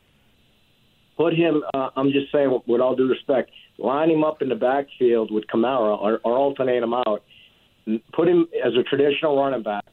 put 1.19 1.35
him. 1.35 1.63
Uh, 1.75 1.91
I'm 1.97 2.11
just 2.13 2.33
saying, 2.33 2.59
with 2.67 2.81
all 2.81 2.97
due 2.97 3.09
respect, 3.09 3.51
line 3.77 4.11
him 4.11 4.25
up 4.25 4.41
in 4.41 4.49
the 4.49 4.55
backfield 4.55 5.31
with 5.31 5.45
Kamara, 5.53 6.01
or, 6.01 6.21
or 6.25 6.39
alternate 6.39 6.83
him 6.83 6.95
out. 6.95 7.25
Put 8.13 8.29
him 8.29 8.47
as 8.65 8.73
a 8.75 8.83
traditional 8.85 9.37
running 9.37 9.63
back. 9.63 9.85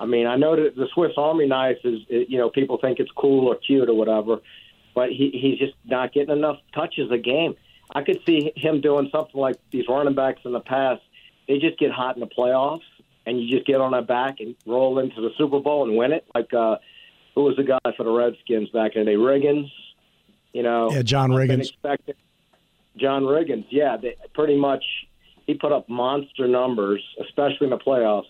I 0.00 0.06
mean, 0.06 0.26
I 0.26 0.36
know 0.36 0.56
that 0.56 0.76
the 0.76 0.88
Swiss 0.92 1.12
Army 1.16 1.46
knife 1.46 1.78
is, 1.84 2.00
you 2.08 2.38
know, 2.38 2.50
people 2.50 2.78
think 2.78 2.98
it's 2.98 3.10
cool 3.16 3.48
or 3.48 3.56
cute 3.56 3.88
or 3.88 3.94
whatever, 3.94 4.38
but 4.94 5.10
he, 5.10 5.30
he's 5.30 5.58
just 5.58 5.74
not 5.84 6.12
getting 6.12 6.36
enough 6.36 6.58
touches 6.74 7.10
a 7.10 7.18
game. 7.18 7.54
I 7.94 8.02
could 8.02 8.20
see 8.26 8.52
him 8.56 8.80
doing 8.80 9.08
something 9.12 9.40
like 9.40 9.56
these 9.70 9.84
running 9.88 10.14
backs 10.14 10.40
in 10.44 10.52
the 10.52 10.60
past. 10.60 11.02
They 11.46 11.58
just 11.58 11.78
get 11.78 11.92
hot 11.92 12.16
in 12.16 12.20
the 12.20 12.26
playoffs, 12.26 12.82
and 13.26 13.40
you 13.40 13.54
just 13.54 13.66
get 13.66 13.80
on 13.80 13.92
their 13.92 14.02
back 14.02 14.40
and 14.40 14.56
roll 14.66 14.98
into 14.98 15.20
the 15.20 15.30
Super 15.38 15.60
Bowl 15.60 15.86
and 15.86 15.96
win 15.96 16.12
it. 16.12 16.26
Like 16.34 16.52
uh, 16.54 16.76
who 17.34 17.42
was 17.42 17.56
the 17.56 17.64
guy 17.64 17.78
for 17.96 18.04
the 18.04 18.10
Redskins 18.10 18.70
back 18.70 18.96
in 18.96 19.04
the 19.04 19.12
day? 19.12 19.16
Riggins. 19.16 19.70
You 20.52 20.62
know, 20.62 20.90
Yeah, 20.90 21.02
John 21.02 21.30
Riggins. 21.30 21.72
John 22.96 23.24
Riggins, 23.24 23.66
yeah, 23.70 23.96
they, 23.96 24.16
pretty 24.34 24.56
much. 24.56 24.84
He 25.46 25.54
put 25.54 25.72
up 25.72 25.88
monster 25.90 26.48
numbers, 26.48 27.02
especially 27.20 27.66
in 27.66 27.70
the 27.70 27.78
playoffs. 27.78 28.24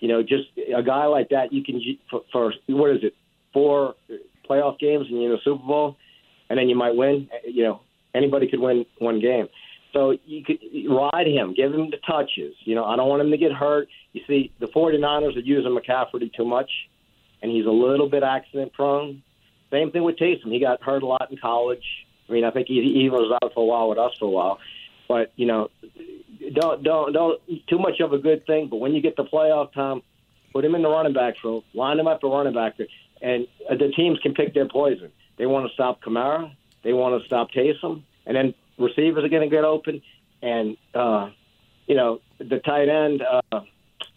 You 0.00 0.08
know, 0.08 0.22
just 0.22 0.48
a 0.74 0.82
guy 0.82 1.06
like 1.06 1.28
that, 1.28 1.52
you 1.52 1.62
can 1.62 1.80
for, 2.10 2.22
for 2.32 2.54
what 2.68 2.90
is 2.90 3.04
it, 3.04 3.14
four 3.52 3.94
playoff 4.48 4.78
games 4.78 5.06
and 5.08 5.22
you 5.22 5.28
know 5.28 5.38
Super 5.44 5.64
Bowl, 5.64 5.96
and 6.48 6.58
then 6.58 6.68
you 6.68 6.76
might 6.76 6.96
win. 6.96 7.28
You 7.44 7.64
know, 7.64 7.80
anybody 8.14 8.48
could 8.48 8.60
win 8.60 8.86
one 8.98 9.20
game. 9.20 9.48
So 9.92 10.16
you 10.24 10.44
could 10.44 10.58
ride 10.88 11.26
him, 11.26 11.54
give 11.54 11.74
him 11.74 11.90
the 11.90 11.98
touches. 12.06 12.54
You 12.60 12.74
know, 12.74 12.84
I 12.84 12.96
don't 12.96 13.08
want 13.08 13.22
him 13.22 13.30
to 13.30 13.36
get 13.36 13.52
hurt. 13.52 13.88
You 14.12 14.22
see, 14.26 14.52
the 14.60 14.66
49ers 14.66 15.36
are 15.36 15.40
using 15.40 15.76
McCaffrey 15.76 16.32
too 16.32 16.44
much, 16.44 16.70
and 17.42 17.50
he's 17.50 17.66
a 17.66 17.70
little 17.70 18.08
bit 18.08 18.22
accident 18.22 18.72
prone. 18.72 19.22
Same 19.70 19.90
thing 19.90 20.04
with 20.04 20.16
Taysom. 20.16 20.52
He 20.52 20.60
got 20.60 20.82
hurt 20.82 21.02
a 21.02 21.06
lot 21.06 21.28
in 21.30 21.36
college. 21.38 21.84
I 22.28 22.32
mean, 22.32 22.44
I 22.44 22.50
think 22.50 22.68
he, 22.68 22.92
he 22.92 23.10
was 23.10 23.36
out 23.42 23.52
for 23.52 23.62
a 23.62 23.66
while 23.66 23.88
with 23.88 23.98
us 23.98 24.12
for 24.18 24.26
a 24.26 24.30
while. 24.30 24.58
But, 25.08 25.32
you 25.36 25.46
know, 25.46 25.70
don't 26.52 26.82
don't 26.82 27.12
don't 27.12 27.40
too 27.68 27.78
much 27.78 28.00
of 28.00 28.12
a 28.12 28.18
good 28.18 28.46
thing. 28.46 28.68
But 28.68 28.76
when 28.76 28.92
you 28.92 29.00
get 29.00 29.16
the 29.16 29.24
playoff 29.24 29.72
time, 29.72 30.02
put 30.52 30.64
him 30.64 30.74
in 30.74 30.82
the 30.82 30.88
running 30.88 31.12
back 31.12 31.34
room, 31.44 31.62
line 31.74 31.98
him 31.98 32.06
up 32.06 32.20
the 32.20 32.28
running 32.28 32.54
back, 32.54 32.74
and 33.22 33.46
uh, 33.70 33.74
the 33.74 33.92
teams 33.96 34.18
can 34.22 34.34
pick 34.34 34.54
their 34.54 34.68
poison. 34.68 35.10
They 35.38 35.46
want 35.46 35.66
to 35.68 35.74
stop 35.74 36.02
Kamara, 36.02 36.54
they 36.82 36.92
want 36.92 37.20
to 37.20 37.26
stop 37.26 37.50
Taysom, 37.50 38.02
and 38.26 38.36
then 38.36 38.54
receivers 38.78 39.24
are 39.24 39.28
going 39.28 39.48
to 39.48 39.54
get 39.54 39.64
open, 39.64 40.02
and 40.42 40.76
uh, 40.94 41.30
you 41.86 41.94
know 41.94 42.20
the 42.38 42.58
tight 42.58 42.88
end. 42.88 43.22
Uh, 43.22 43.60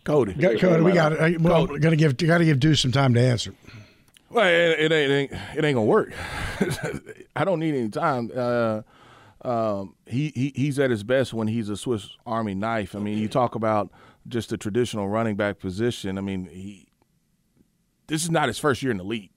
Cody, 0.03 0.33
Cody, 0.33 0.81
we 0.81 0.91
got 0.91 1.13
it. 1.13 1.39
Well, 1.39 1.67
we're 1.67 1.79
gonna 1.79 1.95
give 1.95 2.17
got 2.17 2.39
to 2.39 2.45
give 2.45 2.59
Deuce 2.59 2.81
some 2.81 2.91
time 2.91 3.13
to 3.13 3.21
answer. 3.21 3.53
Well, 4.29 4.47
it, 4.47 4.79
it, 4.79 4.91
ain't, 4.91 5.11
it 5.11 5.15
ain't 5.15 5.31
it 5.31 5.65
ain't 5.65 5.75
gonna 5.75 5.83
work. 5.83 6.11
I 7.35 7.45
don't 7.45 7.59
need 7.59 7.75
any 7.75 7.89
time. 7.89 8.31
Uh, 8.35 8.81
um, 9.43 9.95
he, 10.05 10.31
he 10.35 10.53
he's 10.55 10.79
at 10.79 10.89
his 10.89 11.03
best 11.03 11.33
when 11.33 11.47
he's 11.47 11.69
a 11.69 11.77
Swiss 11.77 12.09
Army 12.25 12.55
knife. 12.55 12.95
I 12.95 12.99
mean, 12.99 13.17
you 13.17 13.27
talk 13.27 13.55
about 13.55 13.91
just 14.27 14.51
a 14.53 14.57
traditional 14.57 15.09
running 15.09 15.35
back 15.35 15.59
position. 15.59 16.17
I 16.17 16.21
mean, 16.21 16.45
he 16.45 16.87
this 18.07 18.23
is 18.23 18.31
not 18.31 18.47
his 18.47 18.59
first 18.59 18.81
year 18.81 18.91
in 18.91 18.97
the 18.97 19.03
league. 19.03 19.31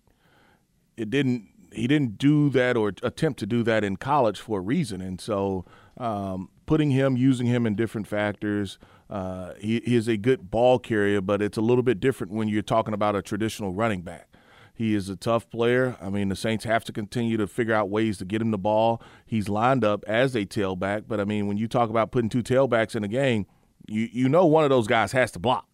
It 0.97 1.11
didn't 1.11 1.49
he 1.73 1.87
didn't 1.87 2.19
do 2.19 2.49
that 2.51 2.77
or 2.77 2.93
attempt 3.03 3.39
to 3.41 3.47
do 3.47 3.63
that 3.65 3.85
in 3.85 3.97
college 3.97 4.41
for 4.41 4.61
a 4.61 4.63
reason, 4.63 5.01
and 5.01 5.21
so 5.21 5.65
um, 5.99 6.51
putting 6.67 6.91
him, 6.91 7.17
using 7.17 7.47
him 7.47 7.67
in 7.67 7.75
different 7.75 8.07
factors. 8.07 8.79
Uh, 9.09 9.55
he, 9.59 9.81
he 9.85 9.95
is 9.95 10.09
a 10.09 10.17
good 10.17 10.51
ball 10.51 10.79
carrier, 10.79 11.21
but 11.21 11.41
it's 11.41 11.57
a 11.57 11.61
little 11.61 11.83
bit 11.83 12.01
different 12.01 12.33
when 12.33 12.49
you're 12.49 12.63
talking 12.63 12.93
about 12.93 13.15
a 13.15 13.23
traditional 13.23 13.73
running 13.73 14.03
back. 14.03 14.29
He 14.77 14.95
is 14.95 15.09
a 15.09 15.17
tough 15.17 15.49
player. 15.49 15.97
I 16.03 16.11
mean, 16.11 16.29
the 16.29 16.37
Saints 16.37 16.65
have 16.67 16.85
to 16.85 16.93
continue 16.93 17.39
to 17.39 17.47
figure 17.47 17.73
out 17.73 17.89
ways 17.89 18.19
to 18.19 18.27
get 18.27 18.43
him 18.43 18.51
the 18.51 18.59
ball. 18.59 19.03
He's 19.25 19.49
lined 19.49 19.83
up 19.85 20.05
as 20.07 20.37
a 20.37 20.45
tailback, 20.45 21.05
but 21.09 21.19
I 21.19 21.25
mean, 21.25 21.47
when 21.47 21.57
you 21.57 21.67
talk 21.67 21.89
about 21.89 22.13
putting 22.13 22.29
two 22.29 22.43
tailbacks 22.43 22.95
in 22.95 23.03
a 23.03 23.09
game, 23.09 23.47
you 23.89 24.07
you 24.13 24.29
know 24.29 24.45
one 24.45 24.65
of 24.65 24.71
those 24.71 24.87
guys 24.87 25.13
has 25.13 25.31
to 25.31 25.39
block. 25.39 25.67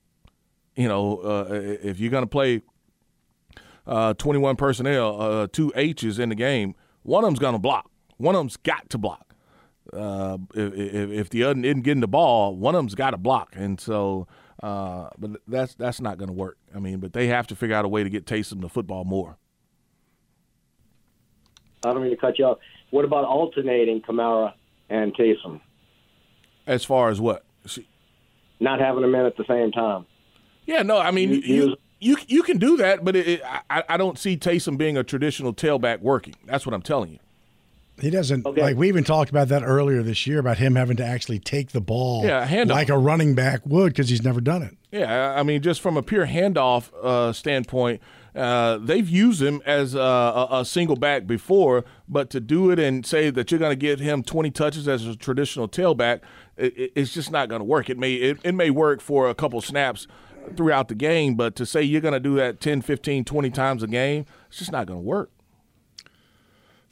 You 0.76 0.86
know, 0.86 1.16
uh, 1.18 1.46
if 1.50 1.98
you're 1.98 2.12
going 2.12 2.22
to 2.22 2.28
play 2.28 2.62
uh, 3.88 4.14
21 4.14 4.54
personnel, 4.54 5.20
uh, 5.20 5.46
two 5.50 5.72
H's 5.74 6.20
in 6.20 6.28
the 6.28 6.36
game, 6.36 6.76
one 7.02 7.24
of 7.24 7.28
them's 7.28 7.40
going 7.40 7.54
to 7.54 7.58
block. 7.58 7.90
One 8.18 8.36
of 8.36 8.40
them's 8.40 8.56
got 8.56 8.88
to 8.90 8.98
block. 8.98 9.34
Uh, 9.92 10.38
if, 10.54 10.72
if, 10.74 11.10
if 11.10 11.30
the 11.30 11.42
other 11.42 11.58
isn't 11.58 11.82
getting 11.82 12.02
the 12.02 12.08
ball, 12.08 12.54
one 12.54 12.76
of 12.76 12.78
them's 12.78 12.94
got 12.94 13.10
to 13.10 13.16
block. 13.16 13.54
And 13.56 13.80
so 13.80 14.28
uh, 14.62 15.08
but 15.18 15.40
that's 15.48 15.74
that's 15.74 16.00
not 16.00 16.18
going 16.18 16.28
to 16.28 16.34
work. 16.34 16.56
I 16.74 16.78
mean, 16.78 16.98
but 17.00 17.12
they 17.12 17.26
have 17.26 17.46
to 17.48 17.56
figure 17.56 17.74
out 17.74 17.84
a 17.84 17.88
way 17.88 18.04
to 18.04 18.10
get 18.10 18.26
Taysom 18.26 18.60
the 18.60 18.68
football 18.68 19.04
more. 19.04 19.36
I 21.84 21.92
don't 21.92 22.02
mean 22.02 22.10
to 22.10 22.16
cut 22.16 22.38
you 22.38 22.44
off. 22.44 22.58
What 22.90 23.04
about 23.04 23.24
alternating 23.24 24.02
Kamara 24.02 24.52
and 24.88 25.14
Taysom? 25.16 25.60
As 26.66 26.84
far 26.84 27.08
as 27.08 27.20
what? 27.20 27.44
Not 28.60 28.78
having 28.78 29.02
them 29.02 29.14
in 29.14 29.26
at 29.26 29.36
the 29.36 29.44
same 29.48 29.72
time. 29.72 30.06
Yeah, 30.64 30.82
no, 30.82 30.98
I 30.98 31.10
mean 31.10 31.30
you 31.30 31.40
you, 31.40 31.76
you, 31.98 32.16
you 32.28 32.42
can 32.44 32.58
do 32.58 32.76
that, 32.76 33.04
but 33.04 33.16
it, 33.16 33.26
it, 33.26 33.42
I 33.68 33.82
I 33.88 33.96
don't 33.96 34.16
see 34.16 34.36
Taysom 34.36 34.78
being 34.78 34.96
a 34.96 35.02
traditional 35.02 35.52
tailback 35.52 36.00
working. 36.00 36.36
That's 36.46 36.64
what 36.64 36.72
I'm 36.72 36.82
telling 36.82 37.10
you. 37.10 37.18
He 38.00 38.10
doesn't 38.10 38.46
okay. 38.46 38.62
like 38.62 38.76
we 38.76 38.88
even 38.88 39.04
talked 39.04 39.30
about 39.30 39.48
that 39.48 39.62
earlier 39.62 40.02
this 40.02 40.26
year 40.26 40.38
about 40.38 40.58
him 40.58 40.74
having 40.74 40.96
to 40.96 41.04
actually 41.04 41.38
take 41.38 41.70
the 41.70 41.80
ball 41.80 42.24
yeah, 42.24 42.64
like 42.66 42.88
a 42.88 42.98
running 42.98 43.34
back 43.34 43.64
would 43.66 43.92
because 43.92 44.08
he's 44.08 44.22
never 44.22 44.40
done 44.40 44.62
it. 44.62 44.76
Yeah, 44.90 45.34
I 45.36 45.42
mean, 45.42 45.62
just 45.62 45.80
from 45.80 45.96
a 45.96 46.02
pure 46.02 46.26
handoff 46.26 46.90
uh, 47.02 47.32
standpoint, 47.32 48.00
uh, 48.34 48.78
they've 48.78 49.08
used 49.08 49.42
him 49.42 49.62
as 49.66 49.94
a, 49.94 50.00
a, 50.00 50.48
a, 50.60 50.64
single 50.64 50.96
back 50.96 51.26
before, 51.26 51.84
but 52.08 52.30
to 52.30 52.40
do 52.40 52.70
it 52.70 52.78
and 52.78 53.04
say 53.04 53.30
that 53.30 53.50
you're 53.50 53.60
going 53.60 53.72
to 53.72 53.76
get 53.76 54.00
him 54.00 54.22
20 54.22 54.50
touches 54.50 54.88
as 54.88 55.06
a 55.06 55.14
traditional 55.14 55.68
tailback, 55.68 56.20
it, 56.56 56.92
it's 56.94 57.12
just 57.12 57.30
not 57.30 57.48
going 57.48 57.60
to 57.60 57.64
work. 57.64 57.90
It 57.90 57.98
may 57.98 58.14
it, 58.14 58.38
it 58.42 58.52
may 58.52 58.70
work 58.70 59.00
for 59.00 59.28
a 59.28 59.34
couple 59.34 59.60
snaps 59.60 60.06
throughout 60.56 60.88
the 60.88 60.94
game, 60.94 61.34
but 61.34 61.54
to 61.56 61.66
say 61.66 61.82
you're 61.82 62.00
going 62.00 62.14
to 62.14 62.20
do 62.20 62.34
that 62.36 62.60
10, 62.60 62.82
15, 62.82 63.24
20 63.24 63.50
times 63.50 63.82
a 63.82 63.86
game, 63.86 64.24
it's 64.48 64.58
just 64.58 64.72
not 64.72 64.86
going 64.86 65.00
to 65.00 65.06
work. 65.06 65.30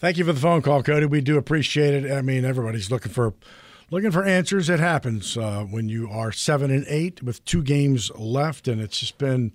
Thank 0.00 0.16
you 0.16 0.24
for 0.24 0.32
the 0.32 0.40
phone 0.40 0.62
call, 0.62 0.82
Cody. 0.82 1.04
We 1.04 1.20
do 1.20 1.36
appreciate 1.36 1.92
it. 1.92 2.10
I 2.10 2.22
mean, 2.22 2.42
everybody's 2.42 2.90
looking 2.90 3.12
for 3.12 3.34
looking 3.90 4.10
for 4.10 4.24
answers. 4.24 4.70
It 4.70 4.80
happens 4.80 5.36
uh, 5.36 5.66
when 5.68 5.90
you 5.90 6.08
are 6.10 6.32
seven 6.32 6.70
and 6.70 6.86
eight 6.88 7.22
with 7.22 7.44
two 7.44 7.62
games 7.62 8.10
left, 8.16 8.66
and 8.66 8.80
it's 8.80 8.98
just 8.98 9.18
been 9.18 9.52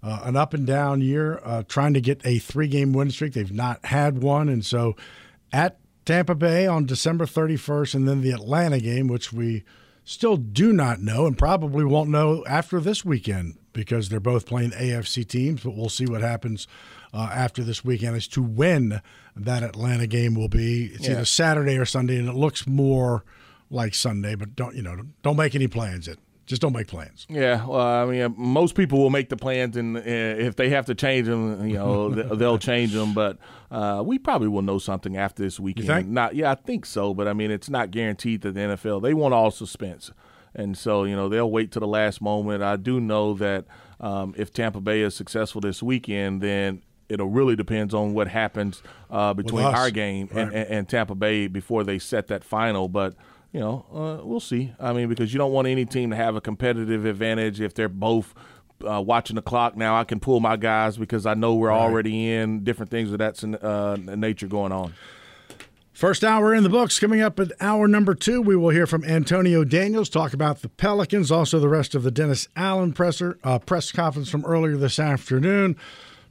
uh, 0.00 0.20
an 0.22 0.36
up 0.36 0.54
and 0.54 0.64
down 0.64 1.00
year 1.00 1.40
uh, 1.42 1.64
trying 1.66 1.94
to 1.94 2.00
get 2.00 2.24
a 2.24 2.38
three 2.38 2.68
game 2.68 2.92
win 2.92 3.10
streak. 3.10 3.32
They've 3.32 3.50
not 3.50 3.84
had 3.86 4.22
one, 4.22 4.48
and 4.48 4.64
so 4.64 4.94
at 5.52 5.80
Tampa 6.04 6.36
Bay 6.36 6.64
on 6.64 6.86
December 6.86 7.26
31st, 7.26 7.96
and 7.96 8.08
then 8.08 8.20
the 8.20 8.30
Atlanta 8.30 8.78
game, 8.78 9.08
which 9.08 9.32
we 9.32 9.64
still 10.04 10.36
do 10.36 10.72
not 10.72 11.00
know 11.00 11.26
and 11.26 11.36
probably 11.36 11.84
won't 11.84 12.08
know 12.08 12.44
after 12.46 12.78
this 12.78 13.04
weekend 13.04 13.58
because 13.72 14.10
they're 14.10 14.20
both 14.20 14.46
playing 14.46 14.70
AFC 14.70 15.26
teams. 15.26 15.64
But 15.64 15.76
we'll 15.76 15.88
see 15.88 16.06
what 16.06 16.20
happens 16.20 16.68
uh, 17.12 17.30
after 17.32 17.62
this 17.62 17.84
weekend 17.84 18.16
as 18.16 18.28
to 18.28 18.42
when 18.42 19.00
that 19.36 19.62
Atlanta 19.62 20.06
game 20.06 20.34
will 20.34 20.48
be. 20.48 20.86
It's 20.86 21.06
yeah. 21.06 21.12
either 21.12 21.24
Saturday 21.24 21.76
or 21.76 21.84
Sunday, 21.84 22.18
and 22.18 22.28
it 22.28 22.34
looks 22.34 22.66
more 22.66 23.24
like 23.70 23.94
Sunday. 23.94 24.34
But 24.34 24.56
don't 24.56 24.74
you 24.74 24.82
know? 24.82 24.96
Don't 25.22 25.36
make 25.36 25.54
any 25.54 25.68
plans. 25.68 26.08
It 26.08 26.18
just 26.48 26.62
don't 26.62 26.72
make 26.72 26.88
plans. 26.88 27.26
Yeah, 27.28 27.64
well, 27.66 27.80
I 27.80 28.06
mean, 28.06 28.34
most 28.36 28.74
people 28.74 28.98
will 28.98 29.10
make 29.10 29.28
the 29.28 29.36
plans, 29.36 29.76
and 29.76 29.98
uh, 29.98 30.00
if 30.00 30.56
they 30.56 30.70
have 30.70 30.86
to 30.86 30.94
change 30.94 31.26
them, 31.26 31.68
you 31.68 31.76
know, 31.76 32.08
they'll 32.34 32.58
change 32.58 32.92
them. 32.92 33.12
But 33.12 33.38
uh, 33.70 34.02
we 34.04 34.18
probably 34.18 34.48
will 34.48 34.62
know 34.62 34.78
something 34.78 35.16
after 35.16 35.42
this 35.42 35.60
weekend. 35.60 36.10
Not, 36.10 36.34
yeah, 36.34 36.50
I 36.50 36.54
think 36.54 36.86
so. 36.86 37.12
But 37.12 37.28
I 37.28 37.34
mean, 37.34 37.50
it's 37.50 37.68
not 37.68 37.90
guaranteed 37.90 38.40
that 38.42 38.54
the 38.54 38.60
NFL 38.60 39.02
they 39.02 39.14
want 39.14 39.34
all 39.34 39.50
suspense, 39.50 40.10
and 40.54 40.76
so 40.76 41.04
you 41.04 41.14
know 41.14 41.28
they'll 41.28 41.50
wait 41.50 41.70
to 41.72 41.80
the 41.80 41.86
last 41.86 42.22
moment. 42.22 42.62
I 42.62 42.76
do 42.76 42.98
know 42.98 43.34
that 43.34 43.66
um, 44.00 44.34
if 44.36 44.52
Tampa 44.52 44.80
Bay 44.80 45.02
is 45.02 45.14
successful 45.14 45.60
this 45.60 45.82
weekend, 45.82 46.40
then 46.40 46.82
it'll 47.08 47.28
really 47.28 47.56
depends 47.56 47.94
on 47.94 48.14
what 48.14 48.28
happens 48.28 48.82
uh, 49.10 49.34
between 49.34 49.64
our 49.64 49.90
game 49.90 50.28
right. 50.32 50.42
and, 50.42 50.54
and, 50.54 50.88
Tampa 50.88 51.14
Bay 51.14 51.46
before 51.46 51.84
they 51.84 51.98
set 51.98 52.28
that 52.28 52.44
final. 52.44 52.88
But 52.88 53.14
you 53.52 53.60
know, 53.60 53.86
uh, 53.92 54.24
we'll 54.26 54.40
see. 54.40 54.72
I 54.78 54.92
mean, 54.92 55.08
because 55.08 55.32
you 55.32 55.38
don't 55.38 55.52
want 55.52 55.68
any 55.68 55.84
team 55.86 56.10
to 56.10 56.16
have 56.16 56.36
a 56.36 56.40
competitive 56.40 57.04
advantage 57.06 57.60
if 57.60 57.74
they're 57.74 57.88
both 57.88 58.34
uh, 58.88 59.00
watching 59.00 59.36
the 59.36 59.42
clock. 59.42 59.76
Now 59.76 59.98
I 59.98 60.04
can 60.04 60.20
pull 60.20 60.40
my 60.40 60.56
guys 60.56 60.96
because 60.96 61.26
I 61.26 61.34
know 61.34 61.54
we're 61.54 61.68
right. 61.68 61.80
already 61.80 62.32
in 62.32 62.64
different 62.64 62.90
things 62.90 63.12
of 63.12 63.18
that 63.18 63.42
uh, 63.62 63.96
nature 64.16 64.46
going 64.46 64.72
on. 64.72 64.94
First 65.98 66.22
hour 66.22 66.54
in 66.54 66.62
the 66.62 66.68
books. 66.68 67.00
Coming 67.00 67.20
up 67.20 67.40
at 67.40 67.50
hour 67.60 67.88
number 67.88 68.14
two, 68.14 68.40
we 68.40 68.54
will 68.54 68.68
hear 68.68 68.86
from 68.86 69.02
Antonio 69.04 69.64
Daniels 69.64 70.08
talk 70.08 70.32
about 70.32 70.62
the 70.62 70.68
Pelicans, 70.68 71.32
also 71.32 71.58
the 71.58 71.68
rest 71.68 71.96
of 71.96 72.04
the 72.04 72.12
Dennis 72.12 72.46
Allen 72.54 72.92
presser 72.92 73.36
uh, 73.42 73.58
press 73.58 73.90
conference 73.90 74.30
from 74.30 74.44
earlier 74.44 74.76
this 74.76 75.00
afternoon. 75.00 75.76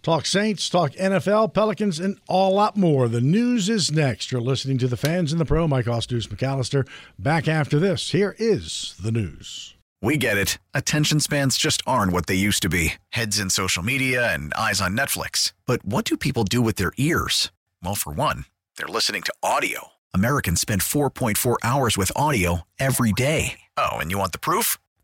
Talk 0.08 0.26
Saints, 0.26 0.70
talk 0.70 0.93
NFL, 0.93 1.54
Pelicans, 1.54 2.00
and 2.00 2.17
a 2.30 2.34
lot 2.34 2.78
more. 2.78 3.10
The 3.10 3.20
news 3.20 3.67
is 3.67 3.91
next. 3.91 4.32
You're 4.32 4.39
listening 4.39 4.78
to 4.78 4.88
the 4.88 4.96
fans 4.96 5.34
in 5.34 5.38
the 5.38 5.43
pro. 5.43 5.67
Mike 5.67 5.84
Hoss 5.84 6.06
Deuce 6.06 6.28
McAllister. 6.28 6.88
Back 7.20 7.50
after 7.50 7.78
this. 7.78 8.12
Here 8.12 8.34
is 8.39 8.96
the 9.04 9.12
news. 9.12 9.76
We 10.02 10.15
get 10.15 10.38
it. 10.38 10.60
Attention 10.74 11.20
spans 11.20 11.58
just 11.58 11.82
aren't 11.86 12.13
what 12.13 12.28
they 12.28 12.36
used 12.36 12.62
to 12.62 12.70
be 12.70 12.93
heads 13.10 13.38
in 13.38 13.50
social 13.50 13.84
media 13.84 14.34
and 14.34 14.54
eyes 14.54 14.80
on 14.80 14.96
Netflix. 14.96 15.52
But 15.65 15.84
what 15.84 16.06
do 16.06 16.15
people 16.15 16.46
do 16.46 16.62
with 16.62 16.78
their 16.78 16.93
ears? 16.96 17.52
Well, 17.84 17.96
for 17.96 18.13
one, 18.13 18.46
they're 18.78 18.88
listening 18.88 19.24
to 19.24 19.34
audio. 19.43 19.88
Americans 20.13 20.62
spend 20.62 20.84
4.4 20.84 21.58
hours 21.65 21.98
with 21.98 22.13
audio 22.15 22.62
every 22.80 23.12
day. 23.12 23.60
Oh, 23.76 23.98
and 23.98 24.10
you 24.10 24.17
want 24.17 24.32
the 24.32 24.39
proof? 24.39 24.78